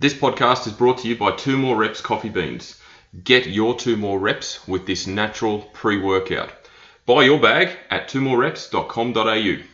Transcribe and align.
This 0.00 0.12
podcast 0.12 0.66
is 0.66 0.72
brought 0.72 0.98
to 0.98 1.08
you 1.08 1.16
by 1.16 1.30
Two 1.36 1.56
More 1.56 1.76
Reps 1.76 2.00
Coffee 2.00 2.28
Beans. 2.28 2.80
Get 3.22 3.46
your 3.46 3.78
two 3.78 3.96
more 3.96 4.18
reps 4.18 4.66
with 4.66 4.86
this 4.86 5.06
natural 5.06 5.60
pre 5.72 6.00
workout. 6.00 6.50
Buy 7.06 7.22
your 7.22 7.38
bag 7.38 7.68
at 7.90 8.08
twomorereps.com.au. 8.08 9.73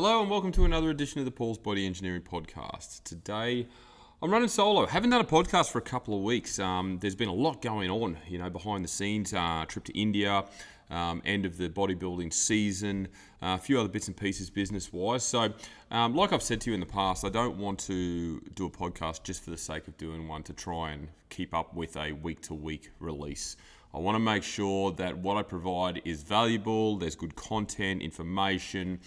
Hello 0.00 0.20
and 0.20 0.30
welcome 0.30 0.52
to 0.52 0.64
another 0.64 0.90
edition 0.90 1.18
of 1.18 1.24
the 1.24 1.32
Paul's 1.32 1.58
Body 1.58 1.84
Engineering 1.84 2.22
Podcast. 2.22 3.02
Today 3.02 3.66
I'm 4.22 4.30
running 4.30 4.46
solo. 4.46 4.86
Haven't 4.86 5.10
done 5.10 5.20
a 5.20 5.24
podcast 5.24 5.72
for 5.72 5.78
a 5.78 5.82
couple 5.82 6.16
of 6.16 6.22
weeks. 6.22 6.60
Um, 6.60 7.00
there's 7.00 7.16
been 7.16 7.28
a 7.28 7.34
lot 7.34 7.60
going 7.60 7.90
on, 7.90 8.16
you 8.28 8.38
know, 8.38 8.48
behind 8.48 8.84
the 8.84 8.88
scenes. 8.88 9.34
Uh, 9.34 9.64
trip 9.66 9.84
to 9.86 9.98
India, 9.98 10.44
um, 10.88 11.20
end 11.24 11.44
of 11.44 11.58
the 11.58 11.68
bodybuilding 11.68 12.32
season, 12.32 13.08
uh, 13.42 13.56
a 13.56 13.58
few 13.58 13.80
other 13.80 13.88
bits 13.88 14.06
and 14.06 14.16
pieces 14.16 14.50
business 14.50 14.92
wise. 14.92 15.24
So, 15.24 15.52
um, 15.90 16.14
like 16.14 16.32
I've 16.32 16.44
said 16.44 16.60
to 16.60 16.70
you 16.70 16.74
in 16.74 16.80
the 16.80 16.86
past, 16.86 17.24
I 17.24 17.28
don't 17.28 17.58
want 17.58 17.80
to 17.80 18.38
do 18.54 18.66
a 18.66 18.70
podcast 18.70 19.24
just 19.24 19.42
for 19.42 19.50
the 19.50 19.58
sake 19.58 19.88
of 19.88 19.98
doing 19.98 20.28
one 20.28 20.44
to 20.44 20.52
try 20.52 20.92
and 20.92 21.08
keep 21.28 21.52
up 21.52 21.74
with 21.74 21.96
a 21.96 22.12
week 22.12 22.40
to 22.42 22.54
week 22.54 22.92
release. 23.00 23.56
I 23.94 23.98
want 23.98 24.16
to 24.16 24.20
make 24.20 24.42
sure 24.42 24.92
that 24.92 25.16
what 25.18 25.36
I 25.36 25.42
provide 25.42 26.02
is 26.04 26.22
valuable, 26.22 26.96
there's 26.96 27.16
good 27.16 27.34
content, 27.36 28.02
information. 28.02 29.00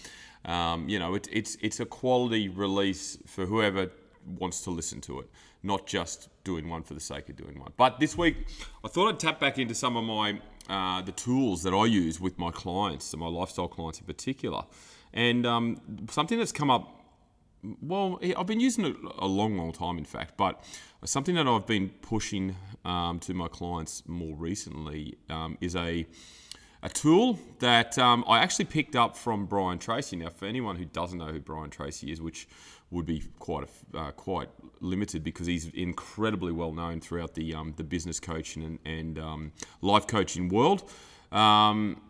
Um, 0.46 0.90
you 0.90 0.98
know, 0.98 1.14
it, 1.16 1.28
it's 1.32 1.56
it's 1.62 1.80
a 1.80 1.86
quality 1.86 2.50
release 2.50 3.18
for 3.28 3.46
whoever 3.46 3.92
wants 4.40 4.62
to 4.62 4.72
listen 4.72 5.02
to 5.02 5.20
it, 5.20 5.30
not 5.64 5.86
just 5.86 6.30
doing 6.44 6.68
one 6.68 6.84
for 6.84 6.94
the 6.94 7.00
sake 7.00 7.30
of 7.30 7.36
doing 7.36 7.60
one. 7.60 7.72
But 7.78 8.00
this 8.00 8.18
week, 8.18 8.38
I 8.84 8.88
thought 8.88 9.10
I'd 9.10 9.20
tap 9.20 9.40
back 9.40 9.60
into 9.60 9.76
some 9.76 9.96
of 9.98 10.04
my 10.04 10.40
uh, 10.70 11.02
the 11.02 11.12
tools 11.12 11.64
that 11.64 11.74
I 11.74 11.86
use 11.86 12.20
with 12.20 12.40
my 12.40 12.52
clients, 12.52 13.16
my 13.16 13.28
lifestyle 13.28 13.68
clients 13.68 14.00
in 14.00 14.06
particular, 14.06 14.64
and 15.14 15.46
um, 15.46 15.82
something 16.10 16.38
that's 16.38 16.52
come 16.52 16.72
up. 16.72 16.98
Well, 17.82 18.20
I've 18.38 18.48
been 18.48 18.60
using 18.60 18.86
it 18.86 18.96
a 19.20 19.28
long, 19.28 19.58
long 19.58 19.72
time, 19.72 19.98
in 19.98 20.06
fact, 20.06 20.36
but 20.36 20.64
something 21.06 21.36
that 21.36 21.48
I've 21.48 21.68
been 21.68 21.90
pushing 22.02 22.56
um, 22.84 23.20
to 23.20 23.34
my 23.34 23.48
clients 23.48 24.04
more 24.08 24.36
recently 24.36 25.18
um, 25.30 25.58
is 25.62 25.76
a 25.76 26.08
a 26.84 26.90
tool 26.90 27.40
that 27.60 27.98
um, 28.00 28.24
I 28.28 28.40
actually 28.40 28.66
picked 28.66 28.96
up 28.96 29.16
from 29.16 29.46
Brian 29.46 29.78
Tracy. 29.78 30.16
Now, 30.16 30.30
for 30.30 30.46
anyone 30.46 30.76
who 30.76 30.86
doesn't 30.86 31.20
know 31.20 31.28
who 31.28 31.40
Brian 31.40 31.70
Tracy 31.70 32.12
is, 32.12 32.22
which 32.22 32.48
would 32.90 33.06
be 33.06 33.24
quite 33.40 33.68
a, 33.94 33.98
uh, 33.98 34.12
quite 34.12 34.50
limited 34.80 35.24
because 35.24 35.46
he's 35.46 35.68
incredibly 35.70 36.52
well 36.52 36.74
known 36.74 37.00
throughout 37.00 37.36
the 37.36 37.54
um, 37.54 37.74
the 37.78 37.84
business 37.84 38.20
coaching 38.20 38.64
and, 38.64 38.80
and 38.86 39.20
um, 39.20 39.52
life 39.82 40.08
coaching 40.08 40.50
world. 40.50 40.90
Um, 41.32 42.02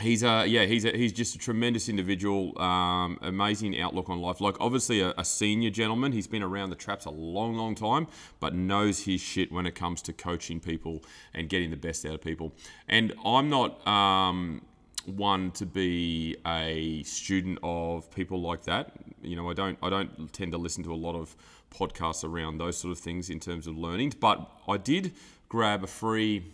he's 0.00 0.22
a 0.22 0.46
yeah 0.46 0.64
he's 0.64 0.84
a, 0.84 0.90
he's 0.90 1.12
just 1.12 1.34
a 1.34 1.38
tremendous 1.38 1.88
individual 1.88 2.58
um, 2.60 3.18
amazing 3.20 3.78
outlook 3.80 4.08
on 4.08 4.20
life. 4.20 4.40
Like 4.40 4.56
obviously 4.58 5.00
a, 5.00 5.12
a, 5.18 5.24
senior 5.24 5.70
gentleman 5.70 6.12
he's 6.12 6.26
been 6.26 6.42
around 6.42 6.70
the 6.70 6.76
traps 6.76 7.04
a 7.04 7.10
long 7.10 7.54
long 7.54 7.74
time 7.74 8.06
but 8.40 8.54
knows 8.54 9.00
his 9.00 9.20
shit 9.20 9.52
when 9.52 9.66
it 9.66 9.74
comes 9.74 10.00
to 10.02 10.12
coaching 10.12 10.60
people 10.60 11.02
and 11.34 11.48
getting 11.48 11.70
the 11.70 11.76
best 11.76 12.06
out 12.06 12.14
of 12.14 12.22
people. 12.22 12.54
And 12.88 13.12
i'm 13.24 13.50
not 13.50 13.86
um, 13.86 14.62
one 15.04 15.50
to 15.52 15.66
be 15.66 16.36
a 16.46 17.02
student 17.02 17.58
of 17.62 18.10
people 18.10 18.40
like 18.40 18.62
that. 18.64 18.92
You 19.22 19.36
know 19.36 19.50
i 19.50 19.52
don't 19.52 19.78
i 19.82 19.90
don't 19.90 20.32
tend 20.32 20.52
to 20.52 20.58
listen 20.58 20.82
to 20.84 20.92
a 20.92 20.96
lot 20.96 21.14
of 21.14 21.36
podcasts 21.72 22.24
around 22.24 22.58
those 22.58 22.76
sort 22.76 22.92
of 22.92 22.98
things 22.98 23.30
in 23.30 23.40
terms 23.40 23.66
of 23.66 23.78
learning 23.78 24.12
but 24.20 24.46
i 24.68 24.76
did 24.76 25.14
grab 25.48 25.82
a 25.82 25.86
free 25.86 26.44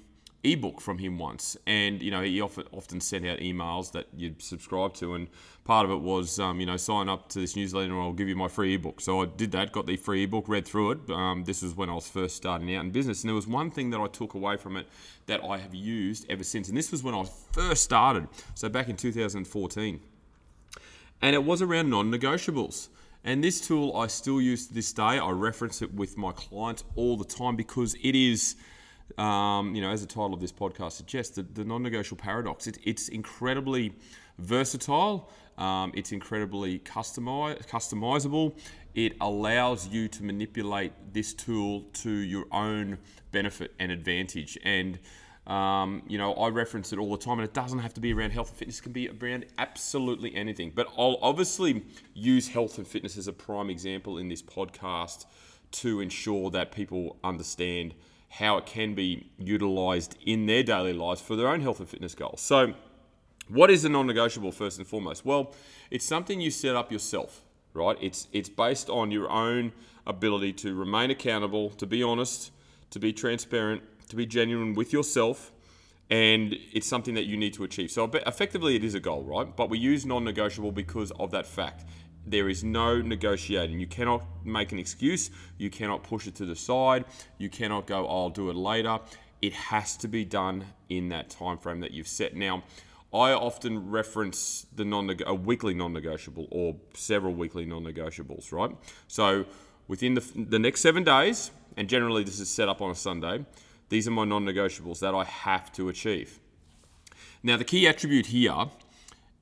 ebook 0.44 0.80
from 0.80 0.98
him 0.98 1.18
once, 1.18 1.56
and 1.66 2.00
you 2.00 2.10
know 2.10 2.22
he 2.22 2.40
often 2.40 3.00
sent 3.00 3.26
out 3.26 3.38
emails 3.38 3.92
that 3.92 4.06
you'd 4.16 4.40
subscribe 4.40 4.94
to, 4.94 5.14
and 5.14 5.28
part 5.64 5.84
of 5.84 5.90
it 5.90 6.00
was 6.00 6.38
um, 6.38 6.60
you 6.60 6.66
know 6.66 6.76
sign 6.76 7.08
up 7.08 7.28
to 7.30 7.40
this 7.40 7.56
newsletter, 7.56 7.92
and 7.92 8.00
I'll 8.00 8.12
give 8.12 8.28
you 8.28 8.36
my 8.36 8.48
free 8.48 8.74
ebook. 8.74 9.00
So 9.00 9.22
I 9.22 9.26
did 9.26 9.52
that, 9.52 9.72
got 9.72 9.86
the 9.86 9.96
free 9.96 10.24
ebook, 10.24 10.48
read 10.48 10.66
through 10.66 10.92
it. 10.92 11.10
Um, 11.10 11.44
this 11.44 11.62
was 11.62 11.74
when 11.74 11.90
I 11.90 11.94
was 11.94 12.08
first 12.08 12.36
starting 12.36 12.74
out 12.74 12.84
in 12.84 12.90
business, 12.90 13.22
and 13.22 13.28
there 13.28 13.34
was 13.34 13.46
one 13.46 13.70
thing 13.70 13.90
that 13.90 14.00
I 14.00 14.06
took 14.06 14.34
away 14.34 14.56
from 14.56 14.76
it 14.76 14.86
that 15.26 15.42
I 15.44 15.58
have 15.58 15.74
used 15.74 16.26
ever 16.30 16.44
since, 16.44 16.68
and 16.68 16.76
this 16.76 16.92
was 16.92 17.02
when 17.02 17.14
I 17.14 17.24
first 17.52 17.82
started, 17.82 18.28
so 18.54 18.68
back 18.68 18.88
in 18.88 18.96
2014, 18.96 20.00
and 21.20 21.34
it 21.34 21.44
was 21.44 21.62
around 21.62 21.90
non-negotiables. 21.90 22.88
And 23.24 23.42
this 23.42 23.60
tool 23.60 23.96
I 23.96 24.06
still 24.06 24.40
use 24.40 24.68
to 24.68 24.74
this 24.74 24.92
day. 24.92 25.18
I 25.18 25.30
reference 25.30 25.82
it 25.82 25.92
with 25.92 26.16
my 26.16 26.30
clients 26.30 26.84
all 26.94 27.16
the 27.16 27.24
time 27.24 27.56
because 27.56 27.94
it 28.00 28.14
is 28.14 28.54
um, 29.16 29.74
you 29.74 29.80
know, 29.80 29.90
as 29.90 30.00
the 30.00 30.06
title 30.06 30.34
of 30.34 30.40
this 30.40 30.52
podcast 30.52 30.92
suggests, 30.92 31.36
the, 31.36 31.42
the 31.42 31.64
non-negotiable 31.64 32.22
paradox. 32.22 32.66
It, 32.66 32.78
it's 32.84 33.08
incredibly 33.08 33.94
versatile. 34.38 35.30
Um, 35.56 35.92
it's 35.94 36.12
incredibly 36.12 36.78
customize, 36.80 37.66
customizable. 37.66 38.56
It 38.94 39.16
allows 39.20 39.88
you 39.88 40.08
to 40.08 40.22
manipulate 40.22 40.92
this 41.12 41.34
tool 41.34 41.82
to 41.94 42.10
your 42.10 42.46
own 42.52 42.98
benefit 43.32 43.74
and 43.78 43.90
advantage. 43.90 44.58
And 44.64 44.98
um, 45.48 46.02
you 46.06 46.18
know, 46.18 46.34
I 46.34 46.48
reference 46.48 46.92
it 46.92 46.98
all 46.98 47.10
the 47.10 47.16
time, 47.24 47.38
and 47.38 47.48
it 47.48 47.54
doesn't 47.54 47.78
have 47.78 47.94
to 47.94 48.00
be 48.00 48.12
around 48.12 48.32
health 48.32 48.50
and 48.50 48.58
fitness. 48.58 48.80
It 48.80 48.82
can 48.82 48.92
be 48.92 49.08
around 49.08 49.46
absolutely 49.56 50.34
anything. 50.36 50.72
But 50.74 50.88
I'll 50.98 51.18
obviously 51.22 51.84
use 52.12 52.48
health 52.48 52.76
and 52.76 52.86
fitness 52.86 53.16
as 53.16 53.28
a 53.28 53.32
prime 53.32 53.70
example 53.70 54.18
in 54.18 54.28
this 54.28 54.42
podcast 54.42 55.24
to 55.70 56.00
ensure 56.00 56.50
that 56.50 56.70
people 56.70 57.16
understand 57.24 57.94
how 58.28 58.58
it 58.58 58.66
can 58.66 58.94
be 58.94 59.30
utilized 59.38 60.16
in 60.24 60.46
their 60.46 60.62
daily 60.62 60.92
lives 60.92 61.20
for 61.20 61.36
their 61.36 61.48
own 61.48 61.60
health 61.60 61.80
and 61.80 61.88
fitness 61.88 62.14
goals. 62.14 62.40
So, 62.40 62.74
what 63.48 63.70
is 63.70 63.84
a 63.84 63.88
non 63.88 64.06
negotiable 64.06 64.52
first 64.52 64.78
and 64.78 64.86
foremost? 64.86 65.24
Well, 65.24 65.54
it's 65.90 66.04
something 66.04 66.40
you 66.40 66.50
set 66.50 66.76
up 66.76 66.92
yourself, 66.92 67.42
right? 67.72 67.96
It's, 68.00 68.28
it's 68.32 68.48
based 68.48 68.90
on 68.90 69.10
your 69.10 69.30
own 69.30 69.72
ability 70.06 70.52
to 70.54 70.74
remain 70.74 71.10
accountable, 71.10 71.70
to 71.70 71.86
be 71.86 72.02
honest, 72.02 72.52
to 72.90 72.98
be 72.98 73.12
transparent, 73.12 73.82
to 74.08 74.16
be 74.16 74.26
genuine 74.26 74.74
with 74.74 74.92
yourself, 74.92 75.52
and 76.10 76.56
it's 76.72 76.86
something 76.86 77.14
that 77.14 77.24
you 77.24 77.36
need 77.36 77.54
to 77.54 77.64
achieve. 77.64 77.90
So, 77.90 78.04
effectively, 78.26 78.76
it 78.76 78.84
is 78.84 78.94
a 78.94 79.00
goal, 79.00 79.22
right? 79.22 79.56
But 79.56 79.70
we 79.70 79.78
use 79.78 80.04
non 80.04 80.24
negotiable 80.24 80.72
because 80.72 81.10
of 81.12 81.30
that 81.30 81.46
fact. 81.46 81.84
There 82.30 82.48
is 82.48 82.62
no 82.62 83.00
negotiating. 83.00 83.80
You 83.80 83.86
cannot 83.86 84.22
make 84.44 84.72
an 84.72 84.78
excuse. 84.78 85.30
You 85.56 85.70
cannot 85.70 86.02
push 86.02 86.26
it 86.26 86.34
to 86.36 86.44
the 86.44 86.56
side. 86.56 87.04
You 87.38 87.48
cannot 87.48 87.86
go, 87.86 88.06
oh, 88.06 88.24
I'll 88.24 88.30
do 88.30 88.50
it 88.50 88.56
later. 88.56 88.98
It 89.40 89.52
has 89.52 89.96
to 89.98 90.08
be 90.08 90.24
done 90.24 90.64
in 90.88 91.08
that 91.10 91.30
time 91.30 91.58
frame 91.58 91.80
that 91.80 91.92
you've 91.92 92.08
set. 92.08 92.34
Now, 92.34 92.64
I 93.12 93.32
often 93.32 93.90
reference 93.90 94.66
the 94.76 94.84
non 94.84 95.16
a 95.26 95.34
weekly 95.34 95.72
non-negotiable 95.72 96.48
or 96.50 96.76
several 96.94 97.34
weekly 97.34 97.64
non-negotiables, 97.64 98.52
right? 98.52 98.70
So 99.06 99.46
within 99.86 100.14
the, 100.14 100.24
the 100.36 100.58
next 100.58 100.82
seven 100.82 101.04
days, 101.04 101.50
and 101.76 101.88
generally 101.88 102.24
this 102.24 102.38
is 102.38 102.50
set 102.50 102.68
up 102.68 102.82
on 102.82 102.90
a 102.90 102.94
Sunday, 102.94 103.46
these 103.88 104.06
are 104.06 104.10
my 104.10 104.24
non-negotiables 104.24 105.00
that 105.00 105.14
I 105.14 105.24
have 105.24 105.72
to 105.72 105.88
achieve. 105.88 106.38
Now 107.42 107.56
the 107.56 107.64
key 107.64 107.86
attribute 107.86 108.26
here 108.26 108.66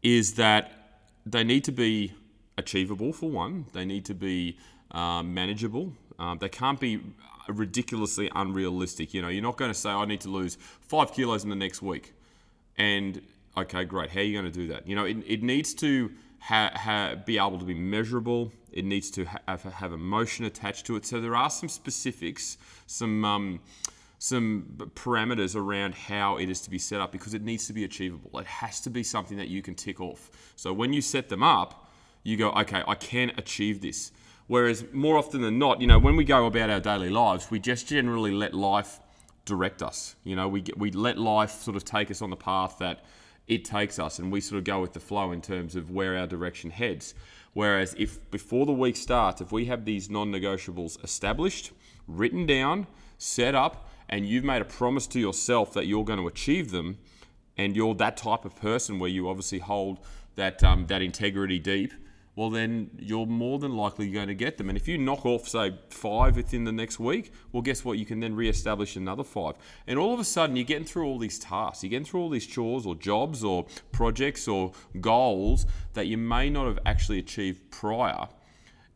is 0.03 0.35
that 0.35 1.03
they 1.25 1.43
need 1.43 1.65
to 1.65 1.73
be 1.73 2.13
achievable 2.59 3.12
for 3.12 3.31
one. 3.31 3.67
They 3.72 3.84
need 3.84 4.05
to 4.06 4.15
be 4.15 4.59
um, 4.91 5.34
manageable. 5.34 5.93
Um, 6.19 6.39
they 6.39 6.49
can't 6.49 6.81
be 6.81 7.00
ridiculously 7.49 8.31
unrealistic. 8.34 9.15
You 9.15 9.22
know, 9.22 9.28
you're 9.28 9.43
not 9.43 9.56
going 9.56 9.71
to 9.71 9.78
say, 9.78 9.91
I 9.91 10.05
need 10.05 10.21
to 10.22 10.28
lose 10.28 10.56
five 10.81 11.12
kilos 11.12 11.45
in 11.45 11.50
the 11.50 11.56
next 11.56 11.83
week. 11.83 12.15
And 12.77 13.22
okay, 13.56 13.84
great. 13.84 14.11
How 14.11 14.21
are 14.21 14.22
you 14.22 14.41
going 14.41 14.51
to 14.51 14.59
do 14.59 14.69
that? 14.69 14.86
You 14.86 14.97
know, 14.97 15.04
it, 15.04 15.19
it 15.27 15.42
needs 15.42 15.75
to 15.75 16.10
ha- 16.41 16.72
ha- 16.75 17.15
be 17.25 17.39
able 17.39 17.59
to 17.59 17.65
be 17.65 17.75
measurable. 17.75 18.53
It 18.72 18.84
needs 18.84 19.10
to 19.13 19.25
have, 19.47 19.63
have 19.63 19.92
emotion 19.92 20.45
attached 20.45 20.86
to 20.86 20.97
it. 20.97 21.07
So 21.07 21.21
there 21.21 21.36
are 21.36 21.51
some 21.51 21.69
specifics, 21.69 22.59
some. 22.86 23.25
Um, 23.25 23.60
some 24.19 24.91
parameters 24.95 25.54
around 25.54 25.95
how 25.95 26.39
it 26.39 26.48
is 26.48 26.63
to 26.63 26.71
be 26.71 26.78
set 26.78 27.03
up 27.03 27.13
because 27.13 27.34
it 27.34 27.42
needs 27.42 27.66
to 27.66 27.75
be 27.75 27.84
achievable. 27.84 28.39
It 28.39 28.47
has 28.47 28.81
to 28.81 28.91
be 28.91 29.03
something 29.03 29.36
that 29.36 29.48
you 29.48 29.60
can 29.60 29.75
tick 29.75 30.01
off. 30.01 30.31
So 30.57 30.72
when 30.72 30.95
you 30.95 31.03
set 31.03 31.28
them 31.28 31.42
up, 31.42 31.85
you 32.27 32.37
go, 32.37 32.51
okay, 32.51 32.83
I 32.89 32.97
can 32.97 33.31
achieve 33.39 33.81
this. 33.81 34.11
Whereas 34.49 34.84
more 34.93 35.17
often 35.17 35.43
than 35.43 35.59
not, 35.61 35.81
you 35.81 35.87
know, 35.87 35.99
when 35.99 36.17
we 36.17 36.25
go 36.25 36.47
about 36.47 36.71
our 36.71 36.81
daily 36.81 37.09
lives, 37.09 37.51
we 37.51 37.61
just 37.61 37.87
generally 37.87 38.33
let 38.33 38.53
life 38.53 38.99
direct 39.45 39.81
us. 39.81 40.17
You 40.25 40.34
know, 40.34 40.49
we 40.49 40.65
we 40.77 40.91
let 40.91 41.19
life 41.19 41.53
sort 41.63 41.77
of 41.77 41.84
take 41.84 42.11
us 42.11 42.23
on 42.23 42.31
the 42.31 42.37
path 42.37 42.78
that 42.78 43.05
it 43.47 43.65
takes 43.65 44.01
us, 44.01 44.19
and 44.19 44.33
we 44.33 44.41
sort 44.41 44.59
of 44.59 44.65
go 44.65 44.81
with 44.81 44.93
the 44.93 45.01
flow 45.01 45.31
in 45.31 45.41
terms 45.41 45.77
of 45.77 45.91
where 45.91 46.17
our 46.19 46.27
direction 46.27 46.71
heads. 46.71 47.15
Whereas 47.53 47.95
if 47.97 48.29
before 48.33 48.67
the 48.67 48.72
week 48.72 48.97
starts, 48.97 49.41
if 49.41 49.53
we 49.53 49.67
have 49.67 49.84
these 49.84 50.11
non-negotiables 50.11 51.03
established, 51.05 51.71
written 52.09 52.45
down, 52.45 52.89
set 53.19 53.55
up, 53.55 53.89
and 54.09 54.27
you've 54.27 54.45
made 54.45 54.63
a 54.63 54.67
promise 54.67 55.07
to 55.09 55.21
yourself 55.21 55.72
that 55.75 55.87
you're 55.87 56.05
going 56.05 56.19
to 56.19 56.27
achieve 56.27 56.72
them, 56.72 56.99
and 57.57 57.77
you're 57.77 57.95
that 57.95 58.17
type 58.17 58.45
of 58.45 58.57
person 58.57 58.99
where 58.99 59.11
you 59.11 59.29
obviously 59.29 59.61
hold 59.61 60.01
that 60.34 60.63
um, 60.65 60.87
that 60.89 61.03
integrity 61.03 61.61
deep, 61.61 61.93
well 62.36 62.50
then 62.50 62.91
you're 62.98 63.27
more 63.27 63.59
than 63.59 63.77
likely 63.77 64.09
going 64.10 64.28
to 64.28 64.34
get 64.34 64.59
them. 64.59 64.68
And 64.68 64.78
if 64.78 64.86
you 64.86 64.98
knock 64.98 65.27
off 65.27 65.48
say 65.48 65.77
five 65.88 66.36
within 66.36 66.65
the 66.65 66.72
next 66.72 67.00
week, 67.00 67.33
well 67.50 67.62
guess 67.62 67.84
what? 67.84 67.98
You 67.98 68.06
can 68.06 68.21
then 68.21 68.36
re-establish 68.36 68.94
another 68.94 69.24
five. 69.24 69.56
And 69.86 69.98
all 69.98 70.15
of 70.15 70.21
a 70.21 70.24
sudden 70.24 70.54
you're 70.54 70.65
getting 70.65 70.84
through 70.84 71.06
all 71.06 71.18
these 71.18 71.38
tasks, 71.38 71.83
you're 71.83 71.91
getting 71.91 72.04
through 72.04 72.21
all 72.21 72.28
these 72.28 72.47
chores 72.47 72.86
or 72.86 72.94
jobs 72.94 73.42
or 73.42 73.66
projects 73.91 74.47
or 74.47 74.72
goals 75.00 75.66
that 75.94 76.06
you 76.06 76.18
may 76.18 76.48
not 76.50 76.66
have 76.66 76.78
actually 76.86 77.18
achieved 77.18 77.71
prior. 77.71 78.28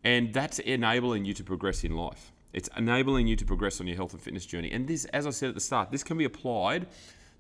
And 0.05 0.33
that's 0.33 0.59
enabling 0.61 1.25
you 1.25 1.35
to 1.35 1.45
progress 1.45 1.83
in 1.83 1.97
life. 1.97 2.33
It's 2.53 2.69
enabling 2.77 3.27
you 3.27 3.37
to 3.37 3.45
progress 3.45 3.81
on 3.81 3.87
your 3.87 3.97
health 3.97 4.13
and 4.13 4.21
fitness 4.21 4.45
journey. 4.45 4.71
And 4.73 4.87
this, 4.87 5.05
as 5.07 5.27
I 5.27 5.31
said 5.31 5.51
at 5.51 5.55
the 5.55 5.61
start, 5.61 5.91
this 5.91 6.03
can 6.03 6.19
be 6.19 6.25
applied 6.25 6.87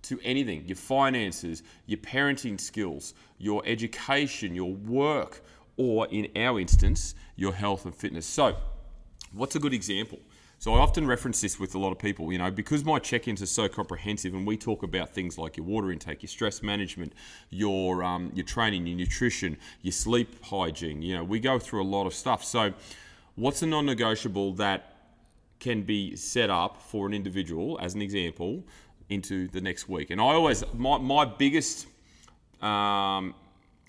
to 0.02 0.18
anything 0.24 0.64
your 0.66 0.76
finances, 0.76 1.62
your 1.86 1.98
parenting 1.98 2.60
skills, 2.60 3.14
your 3.38 3.62
education, 3.66 4.54
your 4.54 4.72
work, 4.72 5.42
or 5.80 6.06
in 6.08 6.28
our 6.36 6.60
instance, 6.60 7.14
your 7.36 7.54
health 7.54 7.86
and 7.86 7.94
fitness. 7.94 8.26
So, 8.26 8.54
what's 9.32 9.56
a 9.56 9.58
good 9.58 9.72
example? 9.72 10.18
So, 10.58 10.74
I 10.74 10.78
often 10.78 11.06
reference 11.06 11.40
this 11.40 11.58
with 11.58 11.74
a 11.74 11.78
lot 11.78 11.90
of 11.90 11.98
people, 11.98 12.30
you 12.30 12.36
know, 12.36 12.50
because 12.50 12.84
my 12.84 12.98
check 12.98 13.26
ins 13.28 13.40
are 13.40 13.46
so 13.46 13.66
comprehensive 13.66 14.34
and 14.34 14.46
we 14.46 14.58
talk 14.58 14.82
about 14.82 15.14
things 15.14 15.38
like 15.38 15.56
your 15.56 15.64
water 15.64 15.90
intake, 15.90 16.22
your 16.22 16.28
stress 16.28 16.62
management, 16.62 17.14
your, 17.48 18.04
um, 18.04 18.30
your 18.34 18.44
training, 18.44 18.86
your 18.86 18.98
nutrition, 18.98 19.56
your 19.80 19.92
sleep 19.92 20.44
hygiene, 20.44 21.00
you 21.00 21.16
know, 21.16 21.24
we 21.24 21.40
go 21.40 21.58
through 21.58 21.82
a 21.82 21.88
lot 21.96 22.06
of 22.06 22.12
stuff. 22.12 22.44
So, 22.44 22.74
what's 23.36 23.62
a 23.62 23.66
non 23.66 23.86
negotiable 23.86 24.52
that 24.56 24.98
can 25.60 25.80
be 25.82 26.14
set 26.14 26.50
up 26.50 26.82
for 26.82 27.06
an 27.06 27.14
individual, 27.14 27.78
as 27.80 27.94
an 27.94 28.02
example, 28.02 28.64
into 29.08 29.48
the 29.48 29.62
next 29.62 29.88
week. 29.88 30.10
And 30.10 30.20
I 30.20 30.24
always, 30.24 30.62
my, 30.74 30.98
my 30.98 31.24
biggest, 31.24 31.86
um, 32.60 33.34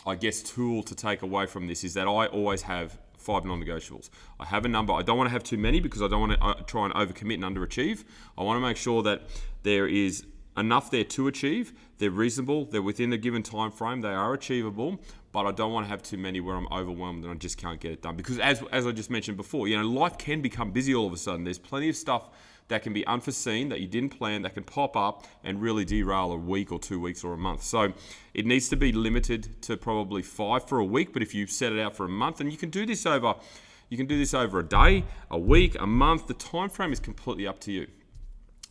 I 0.06 0.16
guess, 0.16 0.42
tool 0.42 0.84
to 0.84 0.96
take 0.96 1.22
away 1.22 1.46
from 1.46 1.68
this 1.68 1.84
is 1.84 1.94
that 1.94 2.08
I 2.08 2.26
always 2.28 2.64
have 2.64 2.98
five 3.18 3.46
non-negotiables. 3.46 4.10
I 4.40 4.46
have 4.46 4.66
a 4.66 4.68
number. 4.68 4.94
I 4.94 5.04
don't 5.04 5.18
want 5.18 5.28
to 5.28 5.32
have 5.32 5.44
too 5.44 5.58
many 5.58 5.80
because 5.80 6.02
I 6.02 6.08
don't 6.08 6.22
want 6.22 6.34
to 6.34 6.44
uh, 6.44 6.54
try 6.64 6.86
and 6.86 6.94
overcommit 6.94 7.36
and 7.36 7.44
underachieve. 7.44 8.04
I 8.38 8.44
want 8.44 8.58
to 8.58 8.68
make 8.68 8.78
sure 8.78 9.04
that 9.04 9.24
there 9.64 9.88
is 9.88 10.26
enough 10.58 10.92
there 10.92 11.04
to 11.04 11.28
achieve. 11.28 11.74
They're 12.00 12.10
reasonable. 12.10 12.66
They're 12.66 12.82
within 12.82 13.14
a 13.14 13.18
given 13.18 13.44
time 13.44 13.72
frame. 13.72 14.02
They 14.02 14.10
are 14.10 14.34
achievable, 14.34 15.00
but 15.32 15.46
I 15.46 15.52
don't 15.52 15.72
want 15.72 15.86
to 15.86 15.90
have 15.90 16.02
too 16.02 16.18
many 16.18 16.42
where 16.42 16.56
I'm 16.56 16.68
overwhelmed 16.72 17.24
and 17.24 17.32
I 17.32 17.36
just 17.36 17.58
can't 17.58 17.80
get 17.80 17.92
it 17.92 18.02
done. 18.02 18.16
Because 18.16 18.40
as 18.40 18.64
as 18.72 18.88
I 18.88 18.92
just 18.92 19.12
mentioned 19.12 19.38
before, 19.38 19.68
you 19.68 19.78
know, 19.78 19.88
life 19.88 20.18
can 20.18 20.42
become 20.42 20.72
busy 20.72 20.96
all 20.96 21.08
of 21.08 21.14
a 21.14 21.18
sudden. 21.18 21.44
There's 21.44 21.60
plenty 21.60 21.90
of 21.90 21.96
stuff 21.96 22.30
that 22.68 22.84
can 22.84 22.94
be 22.94 23.06
unforeseen, 23.06 23.70
that 23.70 23.82
you 23.82 23.88
didn't 23.88 24.18
plan, 24.18 24.42
that 24.44 24.54
can 24.54 24.64
pop 24.64 24.96
up 24.96 25.26
and 25.44 25.62
really 25.62 25.86
derail 25.86 26.32
a 26.32 26.38
week 26.38 26.72
or 26.72 26.80
two 26.80 27.00
weeks 27.00 27.24
or 27.24 27.34
a 27.34 27.38
month. 27.38 27.64
So 27.64 27.94
it 28.34 28.46
needs 28.46 28.70
to 28.70 28.76
be 28.76 28.92
limited 28.92 29.62
to 29.64 29.78
probably 29.78 30.22
five 30.22 30.68
for 30.68 30.80
a 30.80 30.86
week. 30.86 31.14
But 31.14 31.22
if 31.22 31.34
you 31.36 31.48
set 31.48 31.74
it 31.74 31.80
out 31.80 31.96
for 31.96 32.06
a 32.06 32.10
month, 32.10 32.40
and 32.40 32.52
you 32.52 32.58
can 32.58 32.70
do 32.70 32.86
this 32.86 33.06
over, 33.06 33.36
you 33.90 33.98
can 33.98 34.06
do 34.06 34.18
this 34.18 34.34
over 34.34 34.60
a 34.60 34.64
day, 34.64 35.04
a 35.30 35.38
week, 35.38 35.76
a 35.80 35.88
month. 35.88 36.28
The 36.28 36.34
time 36.34 36.70
frame 36.70 36.94
is 36.94 37.00
completely 37.00 37.46
up 37.46 37.60
to 37.62 37.72
you. 37.72 37.88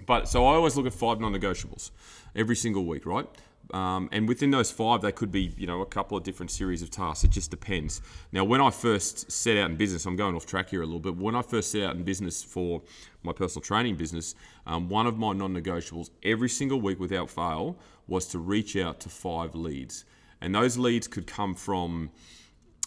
But 0.06 0.29
so 0.29 0.47
I 0.47 0.55
always 0.55 0.76
look 0.76 0.87
at 0.87 0.93
five 0.93 1.20
non-negotiables 1.20 1.91
every 2.35 2.56
single 2.56 2.85
week, 2.85 3.06
right? 3.06 3.26
Um, 3.73 4.08
and 4.11 4.26
within 4.26 4.50
those 4.50 4.73
five, 4.73 5.00
they 5.00 5.12
could 5.12 5.31
be, 5.31 5.55
you 5.56 5.67
know, 5.67 5.81
a 5.81 5.87
couple 5.87 6.17
of 6.17 6.25
different 6.25 6.50
series 6.50 6.82
of 6.82 6.91
tasks. 6.91 7.23
It 7.23 7.31
just 7.31 7.50
depends. 7.50 8.02
Now, 8.32 8.43
when 8.43 8.61
I 8.61 8.70
first 8.70 9.31
set 9.31 9.56
out 9.56 9.70
in 9.70 9.76
business, 9.76 10.06
I'm 10.06 10.17
going 10.17 10.35
off 10.35 10.44
track 10.44 10.70
here 10.70 10.82
a 10.82 10.87
little 10.87 11.00
bit. 11.00 11.17
When 11.17 11.37
I 11.37 11.43
first 11.43 11.70
set 11.70 11.82
out 11.85 11.94
in 11.94 12.02
business 12.02 12.43
for 12.43 12.82
my 13.23 13.32
personal 13.32 13.62
training 13.62 13.97
business, 13.97 14.35
um, 14.67 14.88
one 14.88 15.06
of 15.06 15.19
my 15.19 15.32
non-negotiables 15.35 16.11
every 16.25 16.49
single 16.49 16.81
week 16.81 16.99
without 16.99 17.31
fail 17.31 17.76
was 18.08 18.26
to 18.26 18.38
reach 18.41 18.76
out 18.76 18.99
to 19.00 19.08
five 19.08 19.55
leads, 19.55 20.05
and 20.41 20.52
those 20.52 20.76
leads 20.76 21.06
could 21.06 21.29
come 21.29 21.55
from 21.55 22.11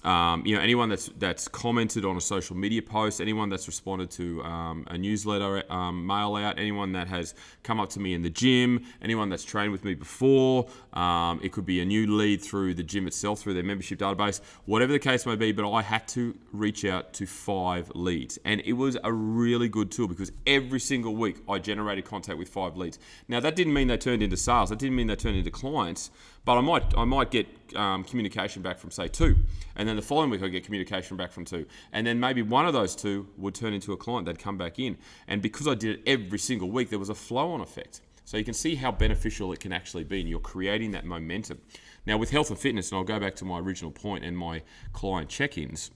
um, 0.04 0.46
you 0.46 0.56
know, 0.56 0.62
anyone 0.62 0.90
that's 0.90 1.10
that's 1.18 1.48
commented 1.48 2.04
on 2.04 2.18
a 2.18 2.22
social 2.22 2.56
media 2.56 2.82
post, 2.82 3.22
anyone 3.22 3.50
that's 3.50 3.68
responded 3.68 4.12
to 4.12 4.44
um, 4.44 4.86
a 4.90 4.98
newsletter 4.98 5.64
um, 5.72 6.06
mail 6.06 6.36
out, 6.36 6.60
anyone 6.60 6.92
that 6.94 7.08
has 7.08 7.34
come 7.64 7.80
up 7.80 7.90
to 7.92 8.00
me 8.00 8.14
in 8.14 8.22
the 8.22 8.30
gym, 8.30 8.86
anyone 9.02 9.30
that's 9.30 9.44
trained 9.44 9.72
with 9.72 9.86
me 9.86 9.94
before. 9.94 10.68
Um, 10.94 11.40
it 11.42 11.52
could 11.52 11.66
be 11.66 11.80
a 11.80 11.86
new 11.86 12.18
lead 12.18 12.42
through 12.42 12.74
the 12.74 12.84
gym 12.84 13.08
itself, 13.08 13.40
through 13.40 13.54
their 13.54 13.64
membership 13.64 14.00
database, 14.00 14.42
whatever 14.66 14.92
the 14.92 15.00
case 15.00 15.26
may 15.26 15.36
be. 15.36 15.52
But 15.52 15.72
I 15.72 15.82
had 15.82 16.08
to 16.10 16.36
reach 16.52 16.84
out 16.84 17.14
to 17.14 17.26
five 17.26 17.90
leads, 17.96 18.38
and 18.44 18.62
it 18.66 18.74
was 18.74 18.98
a 19.04 19.14
really 19.14 19.70
good 19.70 19.92
tool 19.92 20.08
because 20.08 20.32
every 20.46 20.80
single 20.80 21.16
week 21.16 21.38
I 21.48 21.60
generated 21.60 22.06
contact 22.06 22.38
with 22.38 22.50
five 22.50 22.76
leads. 22.76 23.00
Now 23.28 23.40
that 23.40 23.56
didn't 23.56 23.74
mean 23.74 23.88
they 23.88 23.98
turned 23.98 24.22
into 24.22 24.38
sales. 24.38 24.70
That 24.70 24.80
didn't 24.80 24.96
mean 24.96 25.08
they 25.08 25.16
turned 25.16 25.38
into 25.38 25.52
clients 25.52 26.12
but 26.46 26.58
I 26.58 26.62
might 26.62 26.98
I 26.98 27.06
might 27.06 27.32
get 27.32 27.48
um, 27.76 28.04
communication 28.04 28.62
back 28.62 28.78
from 28.78 28.92
say 28.92 29.08
two, 29.08 29.38
and 29.76 29.88
then 29.88 29.93
the 29.96 30.02
following 30.02 30.30
week 30.30 30.44
I 30.44 30.48
get 30.48 30.64
communication 30.64 31.18
back 31.18 31.32
from 31.32 31.46
two, 31.46 31.66
and 31.92 32.06
then 32.06 32.20
maybe 32.20 32.42
one 32.42 32.66
of 32.66 32.74
those 32.74 32.96
two 32.96 33.28
would 33.38 33.56
turn 33.56 33.74
into 33.74 33.94
a 33.94 33.98
client. 33.98 34.26
They'd 34.26 34.40
come 34.40 34.58
back 34.58 34.80
in, 34.80 34.98
and 35.28 35.42
because 35.42 35.68
I 35.68 35.76
did 35.76 36.00
it 36.00 36.04
every 36.06 36.40
single 36.40 36.70
week, 36.70 36.90
there 36.90 37.00
was 37.00 37.10
a 37.10 37.16
flow-on 37.16 37.62
effect. 37.62 38.02
So 38.26 38.38
you 38.38 38.46
can 38.46 38.54
see 38.54 38.76
how 38.76 38.92
beneficial 38.92 39.52
it 39.52 39.60
can 39.60 39.74
actually 39.74 40.06
be, 40.06 40.22
and 40.22 40.30
you're 40.30 40.40
creating 40.40 40.92
that 40.92 41.06
momentum. 41.06 41.60
Now 42.06 42.18
with 42.18 42.32
health 42.32 42.50
and 42.50 42.60
fitness, 42.60 42.92
and 42.92 42.98
I'll 42.98 43.04
go 43.04 43.20
back 43.20 43.36
to 43.36 43.46
my 43.46 43.60
original 43.60 43.92
point 43.92 44.24
and 44.24 44.38
my 44.38 44.62
client 44.94 45.30
check-ins. 45.30 45.92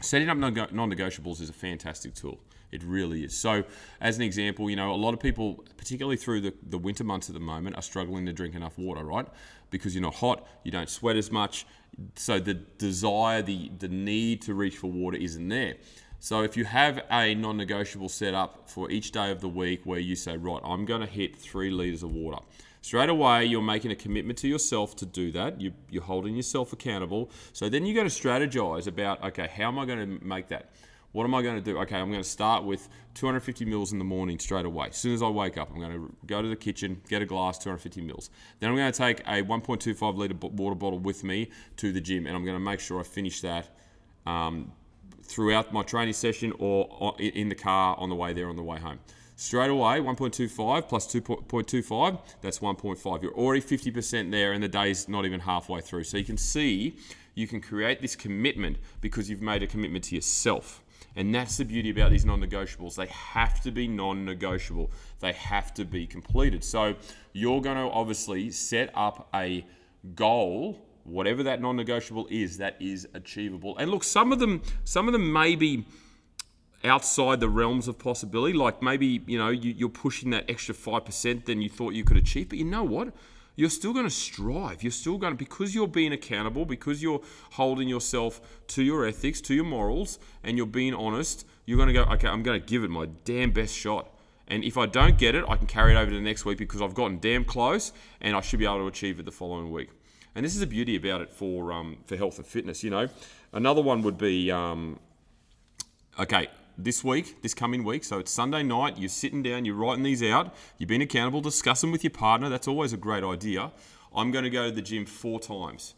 Setting 0.00 0.28
up 0.28 0.36
non-negotiables 0.36 1.40
is 1.40 1.48
a 1.48 1.54
fantastic 1.54 2.14
tool. 2.14 2.40
It 2.74 2.82
really 2.82 3.22
is. 3.22 3.36
So, 3.36 3.62
as 4.00 4.16
an 4.16 4.22
example, 4.22 4.68
you 4.68 4.74
know, 4.74 4.92
a 4.92 4.96
lot 4.96 5.14
of 5.14 5.20
people, 5.20 5.64
particularly 5.76 6.16
through 6.16 6.40
the, 6.40 6.52
the 6.68 6.76
winter 6.76 7.04
months 7.04 7.30
at 7.30 7.34
the 7.34 7.40
moment, 7.40 7.76
are 7.76 7.82
struggling 7.82 8.26
to 8.26 8.32
drink 8.32 8.56
enough 8.56 8.76
water, 8.78 9.04
right? 9.04 9.28
Because 9.70 9.94
you're 9.94 10.02
not 10.02 10.16
hot, 10.16 10.44
you 10.64 10.72
don't 10.72 10.88
sweat 10.88 11.16
as 11.16 11.30
much. 11.30 11.66
So, 12.16 12.38
the 12.38 12.54
desire, 12.54 13.42
the, 13.42 13.70
the 13.78 13.88
need 13.88 14.42
to 14.42 14.54
reach 14.54 14.76
for 14.76 14.90
water 14.90 15.16
isn't 15.16 15.48
there. 15.48 15.74
So, 16.18 16.42
if 16.42 16.56
you 16.56 16.64
have 16.64 17.04
a 17.10 17.34
non 17.34 17.56
negotiable 17.56 18.08
set 18.08 18.34
up 18.34 18.68
for 18.68 18.90
each 18.90 19.12
day 19.12 19.30
of 19.30 19.40
the 19.40 19.48
week 19.48 19.82
where 19.84 19.98
you 19.98 20.16
say, 20.16 20.36
right, 20.36 20.60
I'm 20.64 20.84
going 20.84 21.00
to 21.00 21.06
hit 21.06 21.36
three 21.36 21.70
litres 21.70 22.02
of 22.02 22.12
water, 22.12 22.42
straight 22.80 23.10
away 23.10 23.44
you're 23.44 23.62
making 23.62 23.90
a 23.90 23.96
commitment 23.96 24.38
to 24.38 24.48
yourself 24.48 24.96
to 24.96 25.06
do 25.06 25.30
that. 25.32 25.60
You, 25.60 25.72
You, 25.90 26.00
are 26.00 26.04
holding 26.04 26.34
yourself 26.36 26.72
accountable. 26.72 27.30
So, 27.52 27.68
then 27.68 27.84
you're 27.84 27.94
going 27.94 28.08
to 28.08 28.14
strategize 28.14 28.86
about, 28.86 29.22
okay, 29.22 29.48
how 29.54 29.68
am 29.68 29.78
I 29.78 29.84
going 29.84 30.18
to 30.18 30.24
make 30.24 30.48
that? 30.48 30.70
What 31.14 31.22
am 31.22 31.34
I 31.36 31.42
going 31.42 31.54
to 31.54 31.60
do? 31.60 31.78
Okay, 31.78 31.96
I'm 31.96 32.10
going 32.10 32.24
to 32.24 32.28
start 32.28 32.64
with 32.64 32.88
250 33.14 33.64
mils 33.66 33.92
in 33.92 34.00
the 34.00 34.04
morning 34.04 34.36
straight 34.36 34.66
away. 34.66 34.88
As 34.88 34.96
soon 34.96 35.14
as 35.14 35.22
I 35.22 35.28
wake 35.28 35.56
up, 35.56 35.70
I'm 35.72 35.78
going 35.78 35.92
to 35.92 36.12
go 36.26 36.42
to 36.42 36.48
the 36.48 36.56
kitchen, 36.56 37.00
get 37.08 37.22
a 37.22 37.24
glass, 37.24 37.56
250 37.58 38.00
mils. 38.00 38.30
Then 38.58 38.68
I'm 38.68 38.74
going 38.74 38.90
to 38.90 38.98
take 38.98 39.20
a 39.20 39.44
1.25 39.44 40.16
litre 40.16 40.34
water 40.48 40.74
bottle 40.74 40.98
with 40.98 41.22
me 41.22 41.52
to 41.76 41.92
the 41.92 42.00
gym, 42.00 42.26
and 42.26 42.34
I'm 42.34 42.44
going 42.44 42.56
to 42.56 42.60
make 42.60 42.80
sure 42.80 42.98
I 42.98 43.04
finish 43.04 43.42
that 43.42 43.68
um, 44.26 44.72
throughout 45.22 45.72
my 45.72 45.84
training 45.84 46.14
session 46.14 46.52
or 46.58 47.14
in 47.20 47.48
the 47.48 47.54
car 47.54 47.96
on 47.96 48.08
the 48.08 48.16
way 48.16 48.32
there 48.32 48.48
on 48.48 48.56
the 48.56 48.64
way 48.64 48.80
home. 48.80 48.98
Straight 49.36 49.70
away, 49.70 50.00
1.25 50.00 50.88
plus 50.88 51.06
2.25, 51.06 52.18
that's 52.40 52.58
1.5. 52.58 53.22
You're 53.22 53.34
already 53.34 53.60
50% 53.62 54.32
there, 54.32 54.52
and 54.52 54.60
the 54.60 54.68
day's 54.68 55.08
not 55.08 55.24
even 55.26 55.38
halfway 55.38 55.80
through. 55.80 56.02
So 56.02 56.16
you 56.16 56.24
can 56.24 56.36
see 56.36 56.96
you 57.36 57.46
can 57.46 57.60
create 57.60 58.00
this 58.00 58.16
commitment 58.16 58.78
because 59.00 59.30
you've 59.30 59.42
made 59.42 59.62
a 59.62 59.68
commitment 59.68 60.02
to 60.06 60.16
yourself. 60.16 60.83
And 61.16 61.34
that's 61.34 61.56
the 61.56 61.64
beauty 61.64 61.90
about 61.90 62.10
these 62.10 62.24
non 62.24 62.40
negotiables. 62.40 62.96
They 62.96 63.06
have 63.06 63.60
to 63.62 63.70
be 63.70 63.86
non 63.88 64.24
negotiable, 64.24 64.90
they 65.20 65.32
have 65.32 65.72
to 65.74 65.84
be 65.84 66.06
completed. 66.06 66.64
So 66.64 66.96
you're 67.32 67.60
going 67.60 67.76
to 67.76 67.90
obviously 67.92 68.50
set 68.50 68.90
up 68.94 69.28
a 69.34 69.64
goal 70.14 70.84
whatever 71.04 71.42
that 71.42 71.60
non-negotiable 71.60 72.26
is 72.30 72.58
that 72.58 72.76
is 72.80 73.06
achievable 73.14 73.76
and 73.78 73.90
look 73.90 74.02
some 74.02 74.32
of 74.32 74.38
them 74.38 74.62
some 74.84 75.06
of 75.06 75.12
them 75.12 75.32
may 75.32 75.54
be 75.54 75.84
outside 76.82 77.40
the 77.40 77.48
realms 77.48 77.88
of 77.88 77.98
possibility 77.98 78.54
like 78.54 78.82
maybe 78.82 79.22
you 79.26 79.38
know 79.38 79.48
you, 79.50 79.86
are 79.86 79.90
pushing 79.90 80.30
that 80.30 80.44
extra 80.48 80.74
5% 80.74 81.44
than 81.44 81.62
you 81.62 81.68
thought 81.68 81.92
you 81.94 82.04
could 82.04 82.16
achieve 82.16 82.48
but 82.48 82.58
you 82.58 82.64
know 82.64 82.84
what 82.84 83.14
you're 83.56 83.70
still 83.70 83.92
going 83.92 84.06
to 84.06 84.10
strive. 84.10 84.82
You're 84.82 84.92
still 84.92 85.18
going 85.18 85.32
to, 85.32 85.36
because 85.36 85.74
you're 85.74 85.88
being 85.88 86.12
accountable, 86.12 86.64
because 86.64 87.02
you're 87.02 87.20
holding 87.52 87.88
yourself 87.88 88.40
to 88.68 88.82
your 88.82 89.06
ethics, 89.06 89.40
to 89.42 89.54
your 89.54 89.64
morals, 89.64 90.18
and 90.42 90.56
you're 90.56 90.66
being 90.66 90.94
honest, 90.94 91.46
you're 91.66 91.76
going 91.76 91.88
to 91.88 91.92
go, 91.92 92.02
okay, 92.02 92.28
I'm 92.28 92.42
going 92.42 92.60
to 92.60 92.66
give 92.66 92.84
it 92.84 92.90
my 92.90 93.06
damn 93.24 93.52
best 93.52 93.74
shot. 93.76 94.10
And 94.48 94.64
if 94.64 94.76
I 94.76 94.86
don't 94.86 95.16
get 95.16 95.34
it, 95.34 95.44
I 95.48 95.56
can 95.56 95.66
carry 95.66 95.94
it 95.94 95.96
over 95.96 96.10
to 96.10 96.16
the 96.16 96.22
next 96.22 96.44
week 96.44 96.58
because 96.58 96.82
I've 96.82 96.94
gotten 96.94 97.18
damn 97.18 97.44
close 97.44 97.92
and 98.20 98.36
I 98.36 98.40
should 98.40 98.58
be 98.58 98.66
able 98.66 98.80
to 98.80 98.86
achieve 98.88 99.18
it 99.18 99.24
the 99.24 99.32
following 99.32 99.70
week. 99.70 99.88
And 100.34 100.44
this 100.44 100.54
is 100.54 100.60
the 100.60 100.66
beauty 100.66 100.96
about 100.96 101.20
it 101.22 101.30
for, 101.30 101.72
um, 101.72 101.98
for 102.06 102.16
health 102.16 102.38
and 102.38 102.46
fitness. 102.46 102.82
You 102.82 102.90
know, 102.90 103.08
another 103.52 103.80
one 103.80 104.02
would 104.02 104.18
be, 104.18 104.50
um, 104.50 104.98
okay, 106.18 106.48
this 106.76 107.04
week, 107.04 107.42
this 107.42 107.54
coming 107.54 107.84
week. 107.84 108.04
So 108.04 108.18
it's 108.18 108.30
Sunday 108.30 108.62
night, 108.62 108.98
you're 108.98 109.08
sitting 109.08 109.42
down, 109.42 109.64
you're 109.64 109.74
writing 109.74 110.02
these 110.02 110.22
out, 110.22 110.54
you've 110.78 110.88
been 110.88 111.02
accountable, 111.02 111.40
discuss 111.40 111.80
them 111.80 111.92
with 111.92 112.04
your 112.04 112.10
partner. 112.10 112.48
That's 112.48 112.68
always 112.68 112.92
a 112.92 112.96
great 112.96 113.24
idea. 113.24 113.72
I'm 114.14 114.30
going 114.30 114.44
to 114.44 114.50
go 114.50 114.66
to 114.66 114.74
the 114.74 114.82
gym 114.82 115.06
four 115.06 115.40
times. 115.40 115.94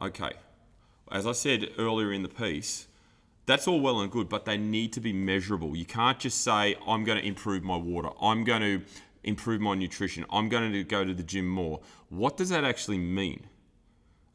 Okay. 0.00 0.32
As 1.10 1.26
I 1.26 1.32
said 1.32 1.70
earlier 1.78 2.12
in 2.12 2.22
the 2.22 2.28
piece, 2.28 2.88
that's 3.46 3.68
all 3.68 3.80
well 3.80 4.00
and 4.00 4.10
good, 4.10 4.28
but 4.28 4.44
they 4.44 4.56
need 4.56 4.92
to 4.94 5.00
be 5.00 5.12
measurable. 5.12 5.76
You 5.76 5.84
can't 5.84 6.18
just 6.18 6.42
say, 6.42 6.74
I'm 6.86 7.04
going 7.04 7.18
to 7.18 7.24
improve 7.24 7.62
my 7.62 7.76
water. 7.76 8.10
I'm 8.20 8.42
going 8.44 8.62
to 8.62 8.82
improve 9.22 9.60
my 9.60 9.74
nutrition. 9.74 10.24
I'm 10.30 10.48
going 10.48 10.72
to 10.72 10.84
go 10.84 11.04
to 11.04 11.14
the 11.14 11.22
gym 11.22 11.48
more. 11.48 11.80
What 12.08 12.36
does 12.36 12.48
that 12.48 12.64
actually 12.64 12.98
mean? 12.98 13.46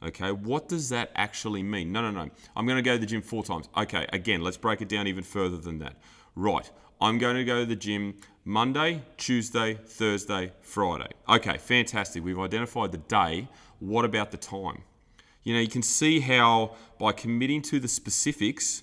Okay, 0.04 0.32
what 0.32 0.68
does 0.68 0.88
that 0.88 1.10
actually 1.14 1.62
mean? 1.62 1.92
No, 1.92 2.02
no, 2.02 2.10
no. 2.10 2.30
I'm 2.56 2.66
going 2.66 2.76
to 2.76 2.82
go 2.82 2.94
to 2.94 2.98
the 2.98 3.06
gym 3.06 3.22
four 3.22 3.44
times. 3.44 3.68
Okay, 3.76 4.06
again, 4.12 4.42
let's 4.42 4.56
break 4.56 4.80
it 4.80 4.88
down 4.88 5.06
even 5.06 5.22
further 5.22 5.56
than 5.56 5.78
that. 5.78 5.94
Right, 6.34 6.68
I'm 7.00 7.18
going 7.18 7.36
to 7.36 7.44
go 7.44 7.60
to 7.60 7.66
the 7.66 7.76
gym 7.76 8.14
Monday, 8.44 9.02
Tuesday, 9.16 9.74
Thursday, 9.74 10.52
Friday. 10.60 11.10
Okay, 11.28 11.58
fantastic. 11.58 12.24
We've 12.24 12.38
identified 12.38 12.90
the 12.90 12.98
day. 12.98 13.48
What 13.78 14.04
about 14.04 14.32
the 14.32 14.36
time? 14.36 14.82
You 15.44 15.54
know, 15.54 15.60
you 15.60 15.68
can 15.68 15.82
see 15.82 16.20
how 16.20 16.74
by 16.98 17.12
committing 17.12 17.62
to 17.62 17.78
the 17.78 17.88
specifics, 17.88 18.82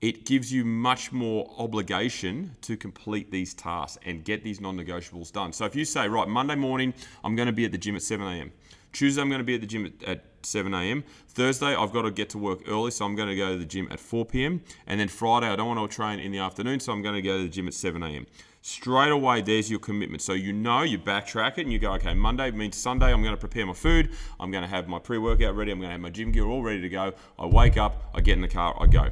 it 0.00 0.26
gives 0.26 0.52
you 0.52 0.64
much 0.64 1.12
more 1.12 1.50
obligation 1.58 2.56
to 2.60 2.76
complete 2.76 3.30
these 3.30 3.54
tasks 3.54 3.98
and 4.04 4.24
get 4.24 4.44
these 4.44 4.60
non 4.60 4.76
negotiables 4.76 5.32
done. 5.32 5.52
So 5.52 5.64
if 5.64 5.74
you 5.74 5.84
say, 5.84 6.08
right, 6.08 6.28
Monday 6.28 6.56
morning, 6.56 6.94
I'm 7.24 7.34
going 7.34 7.46
to 7.46 7.52
be 7.52 7.64
at 7.64 7.72
the 7.72 7.78
gym 7.78 7.96
at 7.96 8.02
7 8.02 8.26
a.m., 8.26 8.52
Tuesday, 8.92 9.20
I'm 9.20 9.28
going 9.28 9.40
to 9.40 9.44
be 9.44 9.56
at 9.56 9.60
the 9.60 9.66
gym 9.66 9.86
at, 9.86 10.08
at 10.08 10.24
7 10.46 10.72
a.m. 10.74 11.04
Thursday, 11.28 11.74
I've 11.74 11.92
got 11.92 12.02
to 12.02 12.10
get 12.10 12.30
to 12.30 12.38
work 12.38 12.60
early, 12.68 12.90
so 12.90 13.04
I'm 13.04 13.16
going 13.16 13.28
to 13.28 13.36
go 13.36 13.52
to 13.52 13.58
the 13.58 13.64
gym 13.64 13.88
at 13.90 14.00
4 14.00 14.24
p.m. 14.24 14.62
And 14.86 15.00
then 15.00 15.08
Friday, 15.08 15.46
I 15.46 15.56
don't 15.56 15.74
want 15.74 15.90
to 15.90 15.94
train 15.94 16.18
in 16.18 16.32
the 16.32 16.38
afternoon, 16.38 16.80
so 16.80 16.92
I'm 16.92 17.02
going 17.02 17.14
to 17.14 17.22
go 17.22 17.38
to 17.38 17.42
the 17.44 17.48
gym 17.48 17.66
at 17.66 17.74
7 17.74 18.02
a.m. 18.02 18.26
Straight 18.62 19.10
away, 19.10 19.42
there's 19.42 19.70
your 19.70 19.80
commitment. 19.80 20.22
So 20.22 20.32
you 20.32 20.52
know, 20.52 20.82
you 20.82 20.98
backtrack 20.98 21.58
it 21.58 21.62
and 21.62 21.72
you 21.72 21.78
go, 21.78 21.92
okay, 21.94 22.14
Monday 22.14 22.50
means 22.50 22.76
Sunday, 22.76 23.12
I'm 23.12 23.22
going 23.22 23.34
to 23.34 23.40
prepare 23.40 23.66
my 23.66 23.74
food, 23.74 24.10
I'm 24.40 24.50
going 24.50 24.62
to 24.62 24.68
have 24.68 24.88
my 24.88 24.98
pre 24.98 25.18
workout 25.18 25.54
ready, 25.54 25.70
I'm 25.70 25.78
going 25.78 25.88
to 25.88 25.92
have 25.92 26.00
my 26.00 26.10
gym 26.10 26.32
gear 26.32 26.46
all 26.46 26.62
ready 26.62 26.80
to 26.80 26.88
go. 26.88 27.12
I 27.38 27.46
wake 27.46 27.76
up, 27.76 28.10
I 28.14 28.20
get 28.20 28.34
in 28.34 28.42
the 28.42 28.48
car, 28.48 28.76
I 28.80 28.86
go 28.86 29.10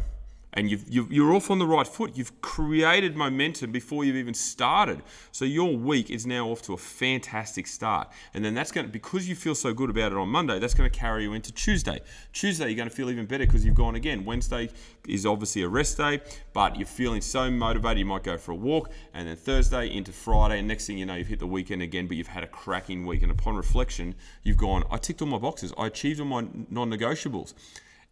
and 0.54 0.70
you 0.70 1.28
are 1.28 1.34
off 1.34 1.50
on 1.50 1.58
the 1.58 1.66
right 1.66 1.86
foot. 1.86 2.12
You've 2.14 2.40
created 2.42 3.16
momentum 3.16 3.72
before 3.72 4.04
you've 4.04 4.16
even 4.16 4.34
started. 4.34 5.02
So 5.30 5.46
your 5.46 5.74
week 5.74 6.10
is 6.10 6.26
now 6.26 6.48
off 6.48 6.60
to 6.62 6.74
a 6.74 6.76
fantastic 6.76 7.66
start. 7.66 8.08
And 8.34 8.44
then 8.44 8.52
that's 8.52 8.70
going 8.70 8.86
to, 8.86 8.92
because 8.92 9.26
you 9.26 9.34
feel 9.34 9.54
so 9.54 9.72
good 9.72 9.88
about 9.88 10.12
it 10.12 10.18
on 10.18 10.28
Monday, 10.28 10.58
that's 10.58 10.74
going 10.74 10.90
to 10.90 10.96
carry 10.96 11.22
you 11.22 11.32
into 11.32 11.52
Tuesday. 11.52 12.00
Tuesday, 12.34 12.66
you're 12.66 12.76
going 12.76 12.88
to 12.88 12.94
feel 12.94 13.08
even 13.08 13.24
better 13.24 13.46
because 13.46 13.64
you've 13.64 13.74
gone 13.74 13.94
again. 13.94 14.26
Wednesday 14.26 14.68
is 15.08 15.24
obviously 15.24 15.62
a 15.62 15.68
rest 15.68 15.96
day, 15.96 16.20
but 16.52 16.76
you're 16.76 16.86
feeling 16.86 17.22
so 17.22 17.50
motivated, 17.50 17.98
you 17.98 18.04
might 18.04 18.22
go 18.22 18.36
for 18.36 18.52
a 18.52 18.56
walk. 18.56 18.90
And 19.14 19.26
then 19.26 19.36
Thursday 19.36 19.94
into 19.94 20.12
Friday, 20.12 20.58
and 20.58 20.68
next 20.68 20.86
thing 20.86 20.98
you 20.98 21.06
know, 21.06 21.14
you've 21.14 21.28
hit 21.28 21.38
the 21.38 21.46
weekend 21.46 21.80
again, 21.80 22.06
but 22.06 22.18
you've 22.18 22.26
had 22.26 22.44
a 22.44 22.48
cracking 22.48 23.06
week. 23.06 23.22
And 23.22 23.32
upon 23.32 23.56
reflection, 23.56 24.14
you've 24.42 24.58
gone, 24.58 24.84
I 24.90 24.98
ticked 24.98 25.22
all 25.22 25.28
my 25.28 25.38
boxes, 25.38 25.72
I 25.78 25.86
achieved 25.86 26.20
all 26.20 26.26
my 26.26 26.46
non 26.68 26.90
negotiables. 26.90 27.54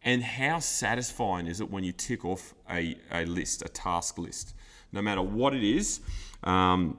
And 0.03 0.23
how 0.23 0.61
satisfying 0.61 1.47
is 1.47 1.61
it 1.61 1.71
when 1.71 1.85
you 1.85 1.93
tick 1.93 2.25
off 2.25 2.55
a, 2.71 2.97
a 3.13 3.25
list, 3.27 3.63
a 3.63 3.69
task 3.69 4.19
list, 4.19 4.55
no 4.93 5.03
matter 5.03 5.23
what 5.23 5.55
it 5.55 5.63
is? 5.63 6.01
Um, 6.43 6.99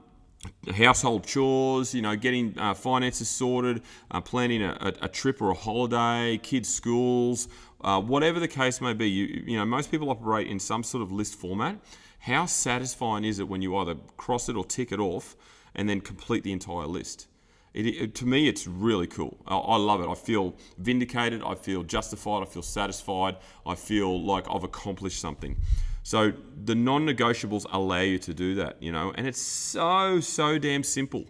household 0.74 1.24
chores, 1.24 1.94
you 1.94 2.02
know, 2.02 2.16
getting 2.16 2.56
uh, 2.58 2.74
finances 2.74 3.28
sorted, 3.28 3.82
uh, 4.10 4.20
planning 4.20 4.62
a, 4.62 4.76
a, 4.80 5.04
a, 5.04 5.08
trip 5.08 5.40
or 5.40 5.50
a 5.50 5.54
holiday, 5.54 6.38
kids' 6.42 6.72
schools, 6.72 7.48
uh, 7.82 8.00
whatever 8.00 8.40
the 8.40 8.48
case 8.48 8.80
may 8.80 8.92
be. 8.92 9.08
You, 9.08 9.44
you 9.46 9.56
know, 9.56 9.64
most 9.64 9.90
people 9.90 10.10
operate 10.10 10.46
in 10.46 10.58
some 10.58 10.82
sort 10.82 11.02
of 11.02 11.12
list 11.12 11.34
format. 11.34 11.78
How 12.20 12.46
satisfying 12.46 13.24
is 13.24 13.40
it 13.40 13.48
when 13.48 13.62
you 13.62 13.76
either 13.76 13.96
cross 14.16 14.48
it 14.48 14.56
or 14.56 14.64
tick 14.64 14.92
it 14.92 15.00
off 15.00 15.36
and 15.74 15.88
then 15.88 16.00
complete 16.00 16.44
the 16.44 16.52
entire 16.52 16.86
list? 16.86 17.26
It, 17.74 17.86
it, 17.86 18.14
to 18.16 18.26
me, 18.26 18.48
it's 18.48 18.66
really 18.66 19.06
cool. 19.06 19.38
I, 19.46 19.56
I, 19.56 19.76
love 19.76 20.02
it. 20.02 20.08
I 20.08 20.14
feel 20.14 20.54
vindicated. 20.78 21.42
I 21.42 21.54
feel 21.54 21.82
justified. 21.82 22.42
I 22.42 22.46
feel 22.46 22.62
satisfied. 22.62 23.36
I 23.64 23.74
feel 23.74 24.22
like 24.22 24.44
I've 24.50 24.64
accomplished 24.64 25.20
something. 25.20 25.56
So 26.02 26.32
the 26.64 26.74
non-negotiables 26.74 27.64
allow 27.72 28.00
you 28.00 28.18
to 28.18 28.34
do 28.34 28.56
that, 28.56 28.82
you 28.82 28.90
know, 28.90 29.12
and 29.16 29.26
it's 29.26 29.40
so 29.40 30.20
so 30.20 30.58
damn 30.58 30.82
simple. 30.82 31.24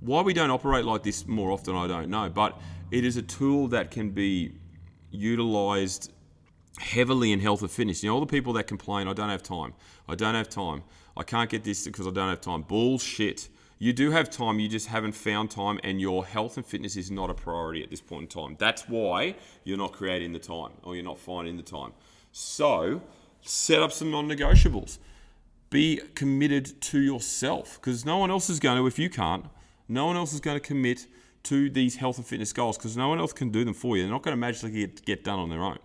Why 0.00 0.22
we 0.22 0.32
don't 0.32 0.50
operate 0.50 0.84
like 0.84 1.02
this 1.02 1.26
more 1.26 1.50
often, 1.50 1.74
I 1.74 1.88
don't 1.88 2.08
know, 2.08 2.30
but 2.30 2.60
it 2.92 3.04
is 3.04 3.16
a 3.16 3.22
tool 3.22 3.66
that 3.68 3.90
can 3.90 4.10
be 4.10 4.52
utilized 5.10 6.12
heavily 6.78 7.32
in 7.32 7.40
health 7.40 7.62
and 7.62 7.70
fitness. 7.70 8.04
You 8.04 8.10
know, 8.10 8.14
all 8.14 8.20
the 8.20 8.26
people 8.26 8.52
that 8.54 8.68
complain, 8.68 9.08
I 9.08 9.12
don't 9.14 9.30
have 9.30 9.42
time. 9.42 9.74
I 10.08 10.14
don't 10.14 10.36
have 10.36 10.48
time. 10.48 10.84
I 11.16 11.24
can't 11.24 11.50
get 11.50 11.64
this 11.64 11.84
because 11.84 12.06
I 12.06 12.10
don't 12.10 12.28
have 12.28 12.40
time. 12.40 12.62
Bullshit 12.62 13.48
you 13.78 13.92
do 13.92 14.10
have 14.10 14.28
time, 14.28 14.58
you 14.58 14.68
just 14.68 14.88
haven't 14.88 15.12
found 15.12 15.50
time, 15.50 15.78
and 15.84 16.00
your 16.00 16.26
health 16.26 16.56
and 16.56 16.66
fitness 16.66 16.96
is 16.96 17.10
not 17.10 17.30
a 17.30 17.34
priority 17.34 17.82
at 17.82 17.90
this 17.90 18.00
point 18.00 18.22
in 18.22 18.28
time. 18.28 18.56
That's 18.58 18.88
why 18.88 19.36
you're 19.62 19.78
not 19.78 19.92
creating 19.92 20.32
the 20.32 20.40
time 20.40 20.72
or 20.82 20.96
you're 20.96 21.04
not 21.04 21.18
finding 21.18 21.56
the 21.56 21.62
time. 21.62 21.92
So, 22.32 23.02
set 23.42 23.80
up 23.80 23.92
some 23.92 24.10
non 24.10 24.28
negotiables. 24.28 24.98
Be 25.70 26.00
committed 26.14 26.80
to 26.82 26.98
yourself 26.98 27.78
because 27.80 28.04
no 28.04 28.18
one 28.18 28.30
else 28.30 28.50
is 28.50 28.58
going 28.58 28.78
to, 28.78 28.86
if 28.86 28.98
you 28.98 29.10
can't, 29.10 29.44
no 29.86 30.06
one 30.06 30.16
else 30.16 30.32
is 30.32 30.40
going 30.40 30.56
to 30.56 30.66
commit 30.66 31.06
to 31.44 31.70
these 31.70 31.96
health 31.96 32.18
and 32.18 32.26
fitness 32.26 32.52
goals 32.52 32.76
because 32.76 32.96
no 32.96 33.08
one 33.08 33.18
else 33.18 33.32
can 33.32 33.50
do 33.50 33.64
them 33.64 33.74
for 33.74 33.96
you. 33.96 34.02
They're 34.02 34.12
not 34.12 34.22
going 34.22 34.32
to 34.32 34.40
magically 34.40 34.72
get, 34.72 35.04
get 35.04 35.24
done 35.24 35.38
on 35.38 35.50
their 35.50 35.62
own. 35.62 35.78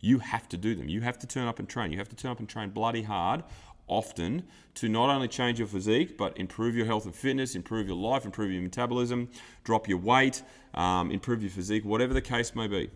You 0.00 0.20
have 0.20 0.48
to 0.50 0.56
do 0.56 0.74
them. 0.74 0.88
You 0.88 1.00
have 1.02 1.18
to 1.18 1.26
turn 1.26 1.46
up 1.46 1.58
and 1.58 1.68
train. 1.68 1.90
You 1.92 1.98
have 1.98 2.08
to 2.08 2.16
turn 2.16 2.30
up 2.30 2.38
and 2.38 2.48
train 2.48 2.70
bloody 2.70 3.02
hard 3.02 3.42
often 3.90 4.44
to 4.76 4.88
not 4.88 5.10
only 5.10 5.28
change 5.28 5.58
your 5.58 5.68
physique, 5.68 6.16
but 6.16 6.38
improve 6.38 6.74
your 6.74 6.86
health 6.86 7.04
and 7.04 7.14
fitness, 7.14 7.54
improve 7.54 7.86
your 7.88 7.96
life, 7.96 8.24
improve 8.24 8.50
your 8.50 8.62
metabolism, 8.62 9.28
drop 9.64 9.88
your 9.88 9.98
weight, 9.98 10.42
um, 10.74 11.10
improve 11.10 11.42
your 11.42 11.50
physique, 11.50 11.84
whatever 11.84 12.14
the 12.14 12.22
case 12.22 12.54
may 12.54 12.66
be. 12.66 12.90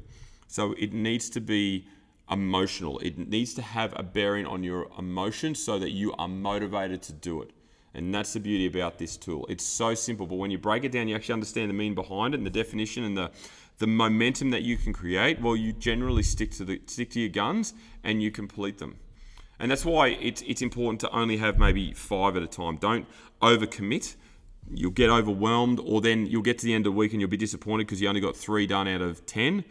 So 0.47 0.75
it 0.79 0.93
needs 0.93 1.29
to 1.31 1.41
be 1.41 1.87
emotional. 2.31 2.99
It 3.01 3.19
needs 3.19 3.53
to 3.55 3.63
have 3.63 3.93
a 3.97 4.03
bearing 4.03 4.47
on 4.47 4.63
your 4.63 4.89
emotions 4.99 5.63
so 5.63 5.79
that 5.79 5.91
you 5.91 6.15
are 6.15 6.29
motivated 6.29 7.03
to 7.03 7.13
do 7.13 7.43
it. 7.43 7.51
And 7.93 8.13
that's 8.15 8.33
the 8.33 8.41
beauty 8.41 8.67
about 8.67 8.99
this 8.99 9.17
tool. 9.17 9.47
It's 9.49 9.65
so 9.65 9.95
simple, 9.95 10.27
but 10.27 10.37
when 10.37 10.51
you 10.51 10.59
break 10.59 10.85
it 10.85 10.93
down, 10.93 11.07
you 11.07 11.15
actually 11.15 11.35
understand 11.35 11.71
the 11.71 11.75
meaning 11.75 11.95
behind 11.95 12.35
it 12.35 12.39
and 12.39 12.47
the 12.47 12.51
definition 12.51 13.05
and 13.05 13.17
the 13.17 13.31
the 13.79 13.87
momentum 13.89 14.51
that 14.51 14.63
you 14.63 14.77
can 14.77 14.93
create. 14.93 15.41
Well, 15.41 15.57
you 15.57 15.73
generally 15.73 16.23
stick 16.23 16.53
to 16.53 16.65
the 16.65 16.81
stick 16.87 17.11
to 17.11 17.21
your 17.21 17.29
guns 17.29 17.75
and 18.03 18.23
you 18.23 18.31
complete 18.31 18.79
them. 18.79 18.97
And 19.59 19.71
that's 19.71 19.85
why 19.85 20.09
it's, 20.09 20.43
it's 20.43 20.63
important 20.63 21.01
to 21.01 21.11
only 21.11 21.37
have 21.37 21.59
maybe 21.59 21.93
five 21.93 22.37
at 22.37 22.43
a 22.43 22.47
time. 22.47 22.77
Don't 22.77 23.07
overcommit. 23.41 24.17
You'll 24.73 24.91
get 24.91 25.11
overwhelmed, 25.11 25.81
or 25.81 26.01
then 26.01 26.27
you'll 26.27 26.43
get 26.43 26.59
to 26.59 26.67
the 26.67 26.75
end 26.75 26.87
of 26.87 26.93
the 26.93 26.97
week 26.97 27.13
and 27.13 27.21
you'll 27.21 27.31
be 27.31 27.37
disappointed 27.37 27.87
because 27.87 28.01
you 28.01 28.09
only 28.09 28.21
got 28.21 28.37
three 28.37 28.67
done 28.67 28.89
out 28.89 29.03
of 29.03 29.25
10. 29.27 29.65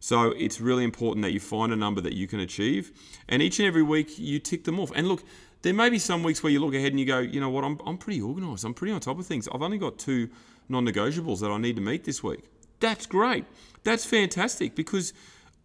So 0.00 0.30
it's 0.30 0.60
really 0.60 0.82
important 0.82 1.22
that 1.24 1.32
you 1.32 1.40
find 1.40 1.72
a 1.72 1.76
number 1.76 2.00
that 2.00 2.14
you 2.14 2.26
can 2.26 2.40
achieve. 2.40 2.90
And 3.28 3.42
each 3.42 3.58
and 3.60 3.66
every 3.68 3.82
week 3.82 4.18
you 4.18 4.38
tick 4.38 4.64
them 4.64 4.80
off. 4.80 4.90
And 4.94 5.06
look, 5.06 5.22
there 5.62 5.74
may 5.74 5.90
be 5.90 5.98
some 5.98 6.22
weeks 6.22 6.42
where 6.42 6.50
you 6.50 6.58
look 6.58 6.74
ahead 6.74 6.92
and 6.92 6.98
you 6.98 7.06
go, 7.06 7.18
you 7.18 7.38
know 7.38 7.50
what, 7.50 7.64
I'm, 7.64 7.78
I'm 7.86 7.98
pretty 7.98 8.20
organized. 8.20 8.64
I'm 8.64 8.74
pretty 8.74 8.92
on 8.92 9.00
top 9.00 9.18
of 9.18 9.26
things. 9.26 9.46
I've 9.52 9.62
only 9.62 9.78
got 9.78 9.98
two 9.98 10.30
non 10.68 10.86
negotiables 10.86 11.40
that 11.40 11.50
I 11.50 11.58
need 11.58 11.76
to 11.76 11.82
meet 11.82 12.04
this 12.04 12.22
week. 12.22 12.48
That's 12.80 13.04
great. 13.04 13.44
That's 13.84 14.06
fantastic 14.06 14.74
because 14.74 15.12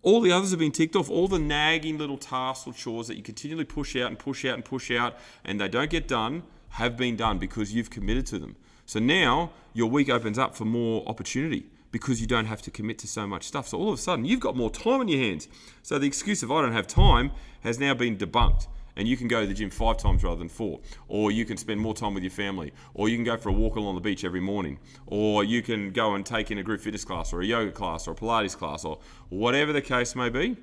all 0.05 0.21
the 0.21 0.31
others 0.31 0.51
have 0.51 0.59
been 0.59 0.71
ticked 0.71 0.95
off. 0.95 1.09
All 1.09 1.27
the 1.27 1.39
nagging 1.39 1.97
little 1.97 2.17
tasks 2.17 2.67
or 2.67 2.73
chores 2.73 3.07
that 3.07 3.17
you 3.17 3.23
continually 3.23 3.65
push 3.65 3.95
out 3.95 4.07
and 4.07 4.19
push 4.19 4.45
out 4.45 4.53
and 4.53 4.63
push 4.63 4.91
out 4.91 5.17
and 5.43 5.59
they 5.59 5.67
don't 5.67 5.89
get 5.89 6.07
done 6.07 6.43
have 6.69 6.95
been 6.95 7.15
done 7.15 7.39
because 7.39 7.73
you've 7.73 7.89
committed 7.89 8.27
to 8.27 8.37
them. 8.37 8.55
So 8.85 8.99
now 8.99 9.51
your 9.73 9.89
week 9.89 10.09
opens 10.09 10.37
up 10.37 10.55
for 10.55 10.63
more 10.63 11.03
opportunity 11.07 11.65
because 11.91 12.21
you 12.21 12.27
don't 12.27 12.45
have 12.45 12.61
to 12.61 12.71
commit 12.71 12.99
to 12.99 13.07
so 13.07 13.25
much 13.25 13.45
stuff. 13.45 13.67
So 13.67 13.79
all 13.79 13.89
of 13.89 13.97
a 13.97 14.01
sudden 14.01 14.25
you've 14.25 14.39
got 14.39 14.55
more 14.55 14.69
time 14.69 14.99
on 14.99 15.07
your 15.07 15.19
hands. 15.19 15.47
So 15.81 15.97
the 15.97 16.05
excuse 16.05 16.43
of 16.43 16.51
I 16.51 16.61
don't 16.61 16.73
have 16.73 16.85
time 16.85 17.31
has 17.61 17.79
now 17.79 17.95
been 17.95 18.15
debunked 18.15 18.67
and 18.95 19.07
you 19.07 19.17
can 19.17 19.27
go 19.27 19.41
to 19.41 19.47
the 19.47 19.53
gym 19.53 19.69
five 19.69 19.97
times 19.97 20.23
rather 20.23 20.37
than 20.37 20.49
four, 20.49 20.79
or 21.07 21.31
you 21.31 21.45
can 21.45 21.57
spend 21.57 21.79
more 21.79 21.93
time 21.93 22.13
with 22.13 22.23
your 22.23 22.31
family, 22.31 22.71
or 22.93 23.09
you 23.09 23.17
can 23.17 23.23
go 23.23 23.37
for 23.37 23.49
a 23.49 23.53
walk 23.53 23.75
along 23.75 23.95
the 23.95 24.01
beach 24.01 24.23
every 24.23 24.39
morning, 24.39 24.79
or 25.07 25.43
you 25.43 25.61
can 25.61 25.91
go 25.91 26.15
and 26.15 26.25
take 26.25 26.51
in 26.51 26.57
a 26.57 26.63
group 26.63 26.81
fitness 26.81 27.05
class, 27.05 27.33
or 27.33 27.41
a 27.41 27.45
yoga 27.45 27.71
class, 27.71 28.07
or 28.07 28.11
a 28.11 28.15
Pilates 28.15 28.57
class, 28.57 28.85
or 28.85 28.99
whatever 29.29 29.73
the 29.73 29.81
case 29.81 30.15
may 30.15 30.29
be. 30.29 30.57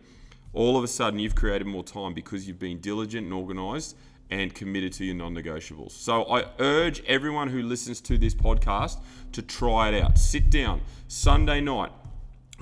All 0.54 0.76
of 0.76 0.84
a 0.84 0.88
sudden, 0.88 1.18
you've 1.18 1.34
created 1.34 1.66
more 1.66 1.84
time 1.84 2.12
because 2.12 2.46
you've 2.46 2.58
been 2.58 2.78
diligent 2.78 3.24
and 3.24 3.32
organized 3.32 3.96
and 4.32 4.54
committed 4.54 4.92
to 4.94 5.04
your 5.04 5.14
non 5.14 5.34
negotiables. 5.34 5.92
So 5.92 6.24
I 6.24 6.46
urge 6.58 7.04
everyone 7.06 7.48
who 7.48 7.62
listens 7.62 8.00
to 8.02 8.16
this 8.16 8.34
podcast 8.34 8.98
to 9.32 9.42
try 9.42 9.90
it 9.90 10.02
out. 10.02 10.18
Sit 10.18 10.50
down 10.50 10.80
Sunday 11.06 11.60
night, 11.60 11.92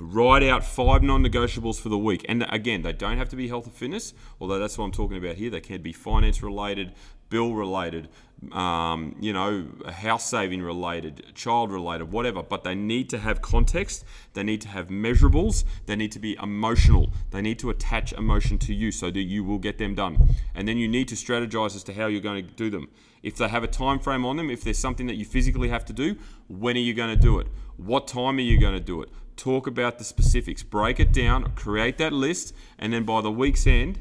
Write 0.03 0.41
out 0.41 0.65
five 0.65 1.03
non 1.03 1.23
negotiables 1.23 1.79
for 1.79 1.89
the 1.89 1.97
week. 1.97 2.25
And 2.27 2.43
again, 2.49 2.81
they 2.81 2.91
don't 2.91 3.19
have 3.19 3.29
to 3.29 3.35
be 3.35 3.47
health 3.47 3.65
and 3.65 3.73
fitness, 3.73 4.15
although 4.39 4.57
that's 4.57 4.75
what 4.75 4.85
I'm 4.85 4.91
talking 4.91 5.15
about 5.15 5.35
here. 5.35 5.51
They 5.51 5.61
can 5.61 5.83
be 5.83 5.93
finance 5.93 6.41
related, 6.41 6.93
bill 7.29 7.53
related, 7.53 8.09
um, 8.51 9.15
you 9.19 9.31
know, 9.31 9.67
house 9.91 10.27
saving 10.27 10.63
related, 10.63 11.35
child 11.35 11.71
related, 11.71 12.11
whatever. 12.11 12.41
But 12.41 12.63
they 12.63 12.73
need 12.73 13.11
to 13.11 13.19
have 13.19 13.43
context. 13.43 14.03
They 14.33 14.41
need 14.41 14.59
to 14.61 14.69
have 14.69 14.87
measurables. 14.87 15.65
They 15.85 15.95
need 15.95 16.11
to 16.13 16.19
be 16.19 16.35
emotional. 16.41 17.13
They 17.29 17.43
need 17.43 17.59
to 17.59 17.69
attach 17.69 18.11
emotion 18.11 18.57
to 18.57 18.73
you 18.73 18.91
so 18.91 19.11
that 19.11 19.21
you 19.21 19.43
will 19.43 19.59
get 19.59 19.77
them 19.77 19.93
done. 19.93 20.17
And 20.55 20.67
then 20.67 20.77
you 20.77 20.87
need 20.87 21.09
to 21.09 21.15
strategize 21.15 21.75
as 21.75 21.83
to 21.83 21.93
how 21.93 22.07
you're 22.07 22.21
going 22.21 22.43
to 22.43 22.51
do 22.53 22.71
them. 22.71 22.89
If 23.21 23.35
they 23.35 23.47
have 23.47 23.63
a 23.63 23.67
time 23.67 23.99
frame 23.99 24.25
on 24.25 24.37
them, 24.37 24.49
if 24.49 24.63
there's 24.63 24.79
something 24.79 25.05
that 25.05 25.15
you 25.15 25.25
physically 25.25 25.69
have 25.69 25.85
to 25.85 25.93
do, 25.93 26.15
when 26.47 26.75
are 26.75 26.79
you 26.79 26.95
going 26.95 27.15
to 27.15 27.21
do 27.21 27.37
it? 27.37 27.45
What 27.77 28.07
time 28.07 28.37
are 28.37 28.41
you 28.41 28.59
going 28.59 28.73
to 28.73 28.79
do 28.79 29.03
it? 29.03 29.09
Talk 29.41 29.65
about 29.65 29.97
the 29.97 30.03
specifics, 30.03 30.61
break 30.61 30.99
it 30.99 31.11
down, 31.11 31.51
create 31.55 31.97
that 31.97 32.13
list, 32.13 32.53
and 32.77 32.93
then 32.93 33.03
by 33.03 33.21
the 33.21 33.31
week's 33.31 33.65
end, 33.65 33.99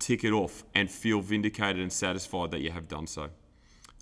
tick 0.00 0.24
it 0.24 0.32
off 0.32 0.64
and 0.74 0.90
feel 0.90 1.20
vindicated 1.20 1.80
and 1.80 1.92
satisfied 1.92 2.50
that 2.50 2.60
you 2.60 2.72
have 2.72 2.88
done 2.88 3.06
so. 3.06 3.30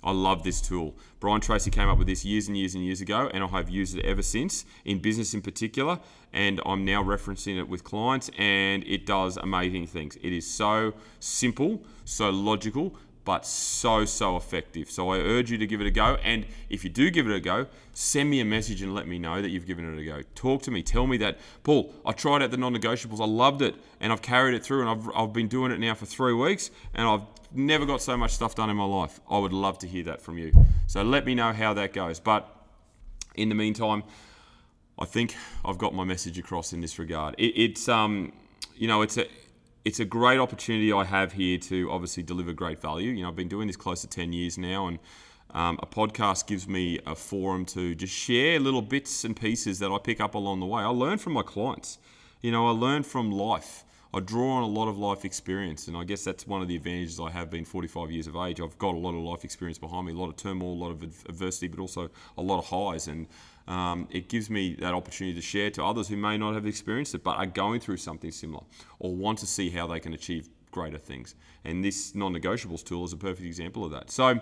I 0.03 0.11
love 0.11 0.41
this 0.41 0.59
tool. 0.59 0.97
Brian 1.19 1.39
Tracy 1.39 1.69
came 1.69 1.87
up 1.87 1.99
with 1.99 2.07
this 2.07 2.25
years 2.25 2.47
and 2.47 2.57
years 2.57 2.73
and 2.73 2.83
years 2.83 2.99
ago, 2.99 3.29
and 3.31 3.43
I 3.43 3.47
have 3.49 3.69
used 3.69 3.95
it 3.95 4.03
ever 4.03 4.23
since, 4.23 4.65
in 4.83 4.97
business 4.97 5.35
in 5.35 5.43
particular. 5.43 5.99
And 6.33 6.59
I'm 6.65 6.83
now 6.83 7.03
referencing 7.03 7.59
it 7.59 7.69
with 7.69 7.83
clients, 7.83 8.31
and 8.39 8.83
it 8.87 9.05
does 9.05 9.37
amazing 9.37 9.85
things. 9.85 10.15
It 10.23 10.33
is 10.33 10.49
so 10.49 10.95
simple, 11.19 11.83
so 12.05 12.31
logical, 12.31 12.95
but 13.23 13.45
so, 13.45 14.05
so 14.05 14.35
effective. 14.35 14.89
So 14.89 15.09
I 15.09 15.17
urge 15.17 15.51
you 15.51 15.57
to 15.57 15.67
give 15.67 15.81
it 15.81 15.87
a 15.87 15.91
go. 15.91 16.15
And 16.23 16.45
if 16.69 16.83
you 16.83 16.89
do 16.89 17.11
give 17.11 17.27
it 17.27 17.35
a 17.35 17.39
go, 17.39 17.67
send 17.93 18.29
me 18.29 18.39
a 18.39 18.45
message 18.45 18.81
and 18.81 18.95
let 18.95 19.07
me 19.07 19.19
know 19.19 19.41
that 19.41 19.49
you've 19.49 19.67
given 19.67 19.91
it 19.91 19.99
a 20.01 20.05
go. 20.05 20.21
Talk 20.33 20.63
to 20.63 20.71
me. 20.71 20.81
Tell 20.81 21.05
me 21.05 21.17
that, 21.17 21.37
Paul, 21.63 21.93
I 22.05 22.13
tried 22.13 22.41
out 22.41 22.51
the 22.51 22.57
non 22.57 22.75
negotiables. 22.75 23.21
I 23.21 23.25
loved 23.25 23.61
it. 23.61 23.75
And 23.99 24.11
I've 24.11 24.21
carried 24.21 24.55
it 24.55 24.63
through. 24.63 24.81
And 24.81 24.89
I've, 24.89 25.15
I've 25.15 25.33
been 25.33 25.47
doing 25.47 25.71
it 25.71 25.79
now 25.79 25.93
for 25.93 26.05
three 26.05 26.33
weeks. 26.33 26.71
And 26.95 27.07
I've 27.07 27.23
never 27.53 27.85
got 27.85 28.01
so 28.01 28.17
much 28.17 28.31
stuff 28.31 28.55
done 28.55 28.69
in 28.69 28.75
my 28.75 28.85
life. 28.85 29.19
I 29.29 29.37
would 29.37 29.53
love 29.53 29.77
to 29.79 29.87
hear 29.87 30.03
that 30.05 30.21
from 30.21 30.37
you. 30.37 30.51
So 30.87 31.03
let 31.03 31.25
me 31.25 31.35
know 31.35 31.53
how 31.53 31.73
that 31.75 31.93
goes. 31.93 32.19
But 32.19 32.49
in 33.35 33.49
the 33.49 33.55
meantime, 33.55 34.03
I 34.97 35.05
think 35.05 35.35
I've 35.63 35.77
got 35.77 35.93
my 35.93 36.03
message 36.03 36.37
across 36.39 36.73
in 36.73 36.81
this 36.81 36.97
regard. 36.97 37.35
It, 37.37 37.53
it's, 37.55 37.87
um, 37.87 38.33
you 38.75 38.87
know, 38.87 39.01
it's 39.01 39.17
a, 39.17 39.27
it's 39.83 39.99
a 39.99 40.05
great 40.05 40.39
opportunity 40.39 40.93
I 40.93 41.03
have 41.03 41.33
here 41.33 41.57
to 41.57 41.89
obviously 41.91 42.23
deliver 42.23 42.53
great 42.53 42.81
value. 42.81 43.11
You 43.11 43.23
know, 43.23 43.29
I've 43.29 43.35
been 43.35 43.47
doing 43.47 43.67
this 43.67 43.75
close 43.75 44.01
to 44.01 44.07
10 44.07 44.31
years 44.33 44.57
now, 44.57 44.87
and 44.87 44.99
um, 45.51 45.79
a 45.81 45.85
podcast 45.85 46.47
gives 46.47 46.67
me 46.67 46.99
a 47.05 47.15
forum 47.15 47.65
to 47.67 47.95
just 47.95 48.13
share 48.13 48.59
little 48.59 48.81
bits 48.81 49.23
and 49.23 49.35
pieces 49.35 49.79
that 49.79 49.91
I 49.91 49.97
pick 49.97 50.21
up 50.21 50.35
along 50.35 50.59
the 50.59 50.65
way. 50.65 50.83
I 50.83 50.87
learn 50.87 51.17
from 51.17 51.33
my 51.33 51.41
clients. 51.41 51.97
You 52.41 52.51
know, 52.51 52.67
I 52.67 52.71
learn 52.71 53.03
from 53.03 53.31
life. 53.31 53.83
I 54.13 54.19
draw 54.19 54.57
on 54.57 54.63
a 54.63 54.67
lot 54.67 54.89
of 54.89 54.97
life 54.97 55.23
experience, 55.23 55.87
and 55.87 55.95
I 55.95 56.03
guess 56.03 56.23
that's 56.23 56.45
one 56.45 56.61
of 56.61 56.67
the 56.67 56.75
advantages 56.75 57.19
I 57.19 57.29
have 57.29 57.49
being 57.49 57.63
45 57.63 58.11
years 58.11 58.27
of 58.27 58.35
age. 58.35 58.59
I've 58.59 58.77
got 58.77 58.93
a 58.93 58.97
lot 58.97 59.15
of 59.15 59.21
life 59.21 59.45
experience 59.45 59.77
behind 59.77 60.05
me, 60.05 60.13
a 60.13 60.17
lot 60.17 60.27
of 60.27 60.35
turmoil, 60.35 60.73
a 60.73 60.81
lot 60.81 60.91
of 60.91 61.03
adversity, 61.29 61.69
but 61.69 61.79
also 61.79 62.09
a 62.37 62.41
lot 62.41 62.59
of 62.59 62.67
highs. 62.67 63.07
And 63.07 63.27
um, 63.69 64.09
it 64.11 64.27
gives 64.27 64.49
me 64.49 64.75
that 64.75 64.93
opportunity 64.93 65.33
to 65.35 65.41
share 65.41 65.69
to 65.71 65.83
others 65.85 66.09
who 66.09 66.17
may 66.17 66.37
not 66.37 66.55
have 66.55 66.65
experienced 66.65 67.15
it 67.15 67.23
but 67.23 67.37
are 67.37 67.45
going 67.45 67.79
through 67.79 67.97
something 67.97 68.31
similar 68.31 68.63
or 68.99 69.15
want 69.15 69.39
to 69.39 69.47
see 69.47 69.69
how 69.69 69.87
they 69.87 69.99
can 69.99 70.13
achieve 70.13 70.49
greater 70.71 70.97
things. 70.97 71.35
And 71.63 71.83
this 71.83 72.13
non 72.13 72.33
negotiables 72.33 72.83
tool 72.83 73.05
is 73.05 73.13
a 73.13 73.17
perfect 73.17 73.45
example 73.45 73.85
of 73.85 73.91
that. 73.91 74.11
So 74.11 74.41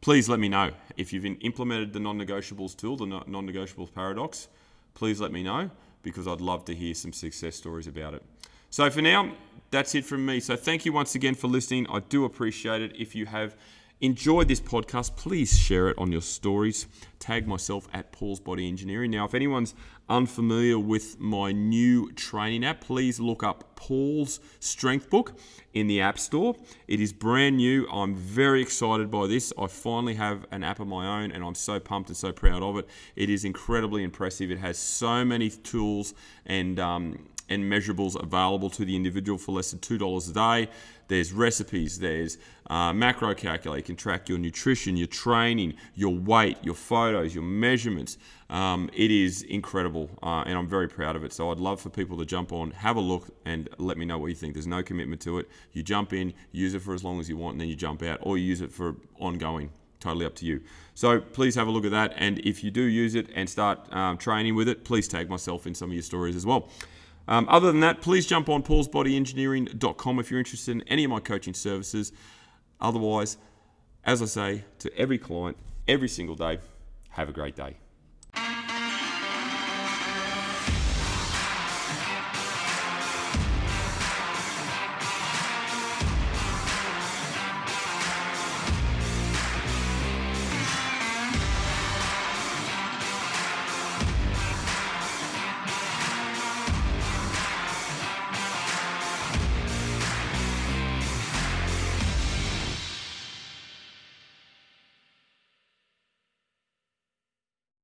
please 0.00 0.30
let 0.30 0.40
me 0.40 0.48
know 0.48 0.70
if 0.96 1.12
you've 1.12 1.26
implemented 1.26 1.92
the 1.92 2.00
non 2.00 2.18
negotiables 2.18 2.74
tool, 2.74 2.96
the 2.96 3.06
non 3.06 3.46
negotiables 3.46 3.92
paradox. 3.92 4.48
Please 4.94 5.20
let 5.20 5.32
me 5.32 5.42
know 5.42 5.70
because 6.04 6.28
I'd 6.28 6.40
love 6.40 6.64
to 6.66 6.74
hear 6.74 6.94
some 6.94 7.12
success 7.12 7.56
stories 7.56 7.88
about 7.88 8.14
it. 8.14 8.22
So 8.70 8.88
for 8.90 9.02
now, 9.02 9.32
that's 9.70 9.94
it 9.96 10.04
from 10.04 10.24
me. 10.24 10.38
So 10.38 10.54
thank 10.54 10.84
you 10.84 10.92
once 10.92 11.16
again 11.16 11.34
for 11.34 11.48
listening. 11.48 11.88
I 11.90 11.98
do 12.00 12.24
appreciate 12.24 12.82
it. 12.82 12.94
If 12.96 13.16
you 13.16 13.26
have 13.26 13.56
enjoyed 14.04 14.48
this 14.48 14.60
podcast, 14.60 15.16
please 15.16 15.58
share 15.58 15.88
it 15.88 15.98
on 15.98 16.12
your 16.12 16.20
stories. 16.20 16.86
Tag 17.18 17.46
myself 17.46 17.88
at 17.92 18.12
Paul's 18.12 18.38
Body 18.38 18.68
Engineering. 18.68 19.10
Now, 19.10 19.24
if 19.24 19.34
anyone's 19.34 19.74
unfamiliar 20.10 20.78
with 20.78 21.18
my 21.18 21.52
new 21.52 22.12
training 22.12 22.64
app, 22.64 22.82
please 22.82 23.18
look 23.18 23.42
up 23.42 23.76
Paul's 23.76 24.40
Strength 24.60 25.08
Book 25.08 25.38
in 25.72 25.86
the 25.86 26.02
App 26.02 26.18
Store. 26.18 26.54
It 26.86 27.00
is 27.00 27.14
brand 27.14 27.56
new. 27.56 27.88
I'm 27.88 28.14
very 28.14 28.60
excited 28.60 29.10
by 29.10 29.26
this. 29.26 29.52
I 29.58 29.68
finally 29.68 30.14
have 30.14 30.44
an 30.50 30.62
app 30.62 30.80
of 30.80 30.86
my 30.86 31.22
own, 31.22 31.32
and 31.32 31.42
I'm 31.42 31.54
so 31.54 31.80
pumped 31.80 32.10
and 32.10 32.16
so 32.16 32.30
proud 32.30 32.62
of 32.62 32.76
it. 32.76 32.86
It 33.16 33.30
is 33.30 33.44
incredibly 33.44 34.02
impressive. 34.02 34.50
It 34.50 34.58
has 34.58 34.76
so 34.76 35.24
many 35.24 35.48
tools 35.48 36.12
and 36.44 36.78
um, 36.78 37.18
and 37.48 37.70
measurables 37.70 38.20
available 38.20 38.70
to 38.70 38.84
the 38.84 38.96
individual 38.96 39.38
for 39.38 39.52
less 39.52 39.70
than 39.70 39.80
$2 39.80 40.30
a 40.30 40.32
day. 40.32 40.72
There's 41.08 41.32
recipes, 41.32 41.98
there's 41.98 42.38
uh, 42.70 42.92
macro 42.92 43.34
calculator, 43.34 43.78
you 43.78 43.84
can 43.84 43.96
track 43.96 44.28
your 44.28 44.38
nutrition, 44.38 44.96
your 44.96 45.06
training, 45.06 45.74
your 45.94 46.14
weight, 46.14 46.56
your 46.62 46.74
photos, 46.74 47.34
your 47.34 47.44
measurements. 47.44 48.16
Um, 48.50 48.88
it 48.94 49.10
is 49.10 49.42
incredible, 49.42 50.08
uh, 50.22 50.44
and 50.46 50.56
I'm 50.56 50.68
very 50.68 50.88
proud 50.88 51.16
of 51.16 51.24
it. 51.24 51.32
So 51.32 51.50
I'd 51.50 51.58
love 51.58 51.80
for 51.80 51.90
people 51.90 52.16
to 52.18 52.24
jump 52.24 52.52
on, 52.52 52.70
have 52.70 52.96
a 52.96 53.00
look, 53.00 53.28
and 53.44 53.68
let 53.78 53.98
me 53.98 54.04
know 54.04 54.18
what 54.18 54.28
you 54.28 54.34
think. 54.34 54.54
There's 54.54 54.66
no 54.66 54.82
commitment 54.82 55.20
to 55.22 55.38
it. 55.38 55.48
You 55.72 55.82
jump 55.82 56.12
in, 56.12 56.32
use 56.52 56.74
it 56.74 56.80
for 56.82 56.94
as 56.94 57.04
long 57.04 57.20
as 57.20 57.28
you 57.28 57.36
want, 57.36 57.54
and 57.54 57.60
then 57.60 57.68
you 57.68 57.76
jump 57.76 58.02
out, 58.02 58.18
or 58.22 58.38
you 58.38 58.44
use 58.44 58.60
it 58.60 58.72
for 58.72 58.96
ongoing 59.18 59.70
totally 60.04 60.26
up 60.26 60.34
to 60.36 60.44
you. 60.46 60.60
So 60.94 61.20
please 61.20 61.54
have 61.54 61.66
a 61.66 61.70
look 61.70 61.84
at 61.84 61.90
that. 61.90 62.12
And 62.16 62.38
if 62.40 62.62
you 62.62 62.70
do 62.70 62.82
use 62.82 63.14
it 63.14 63.30
and 63.34 63.48
start 63.48 63.92
um, 63.92 64.18
training 64.18 64.54
with 64.54 64.68
it, 64.68 64.84
please 64.84 65.08
tag 65.08 65.30
myself 65.30 65.66
in 65.66 65.74
some 65.74 65.90
of 65.90 65.94
your 65.94 66.02
stories 66.02 66.36
as 66.36 66.44
well. 66.44 66.68
Um, 67.26 67.46
other 67.48 67.68
than 67.72 67.80
that, 67.80 68.00
please 68.00 68.26
jump 68.26 68.48
on 68.48 68.62
paulsbodyengineering.com 68.62 70.18
if 70.18 70.30
you're 70.30 70.40
interested 70.40 70.72
in 70.72 70.82
any 70.82 71.04
of 71.04 71.10
my 71.10 71.20
coaching 71.20 71.54
services. 71.54 72.12
Otherwise, 72.80 73.38
as 74.04 74.20
I 74.20 74.26
say 74.26 74.64
to 74.80 74.96
every 74.96 75.18
client 75.18 75.56
every 75.88 76.08
single 76.08 76.34
day, 76.34 76.58
have 77.10 77.28
a 77.28 77.32
great 77.32 77.56
day. 77.56 77.76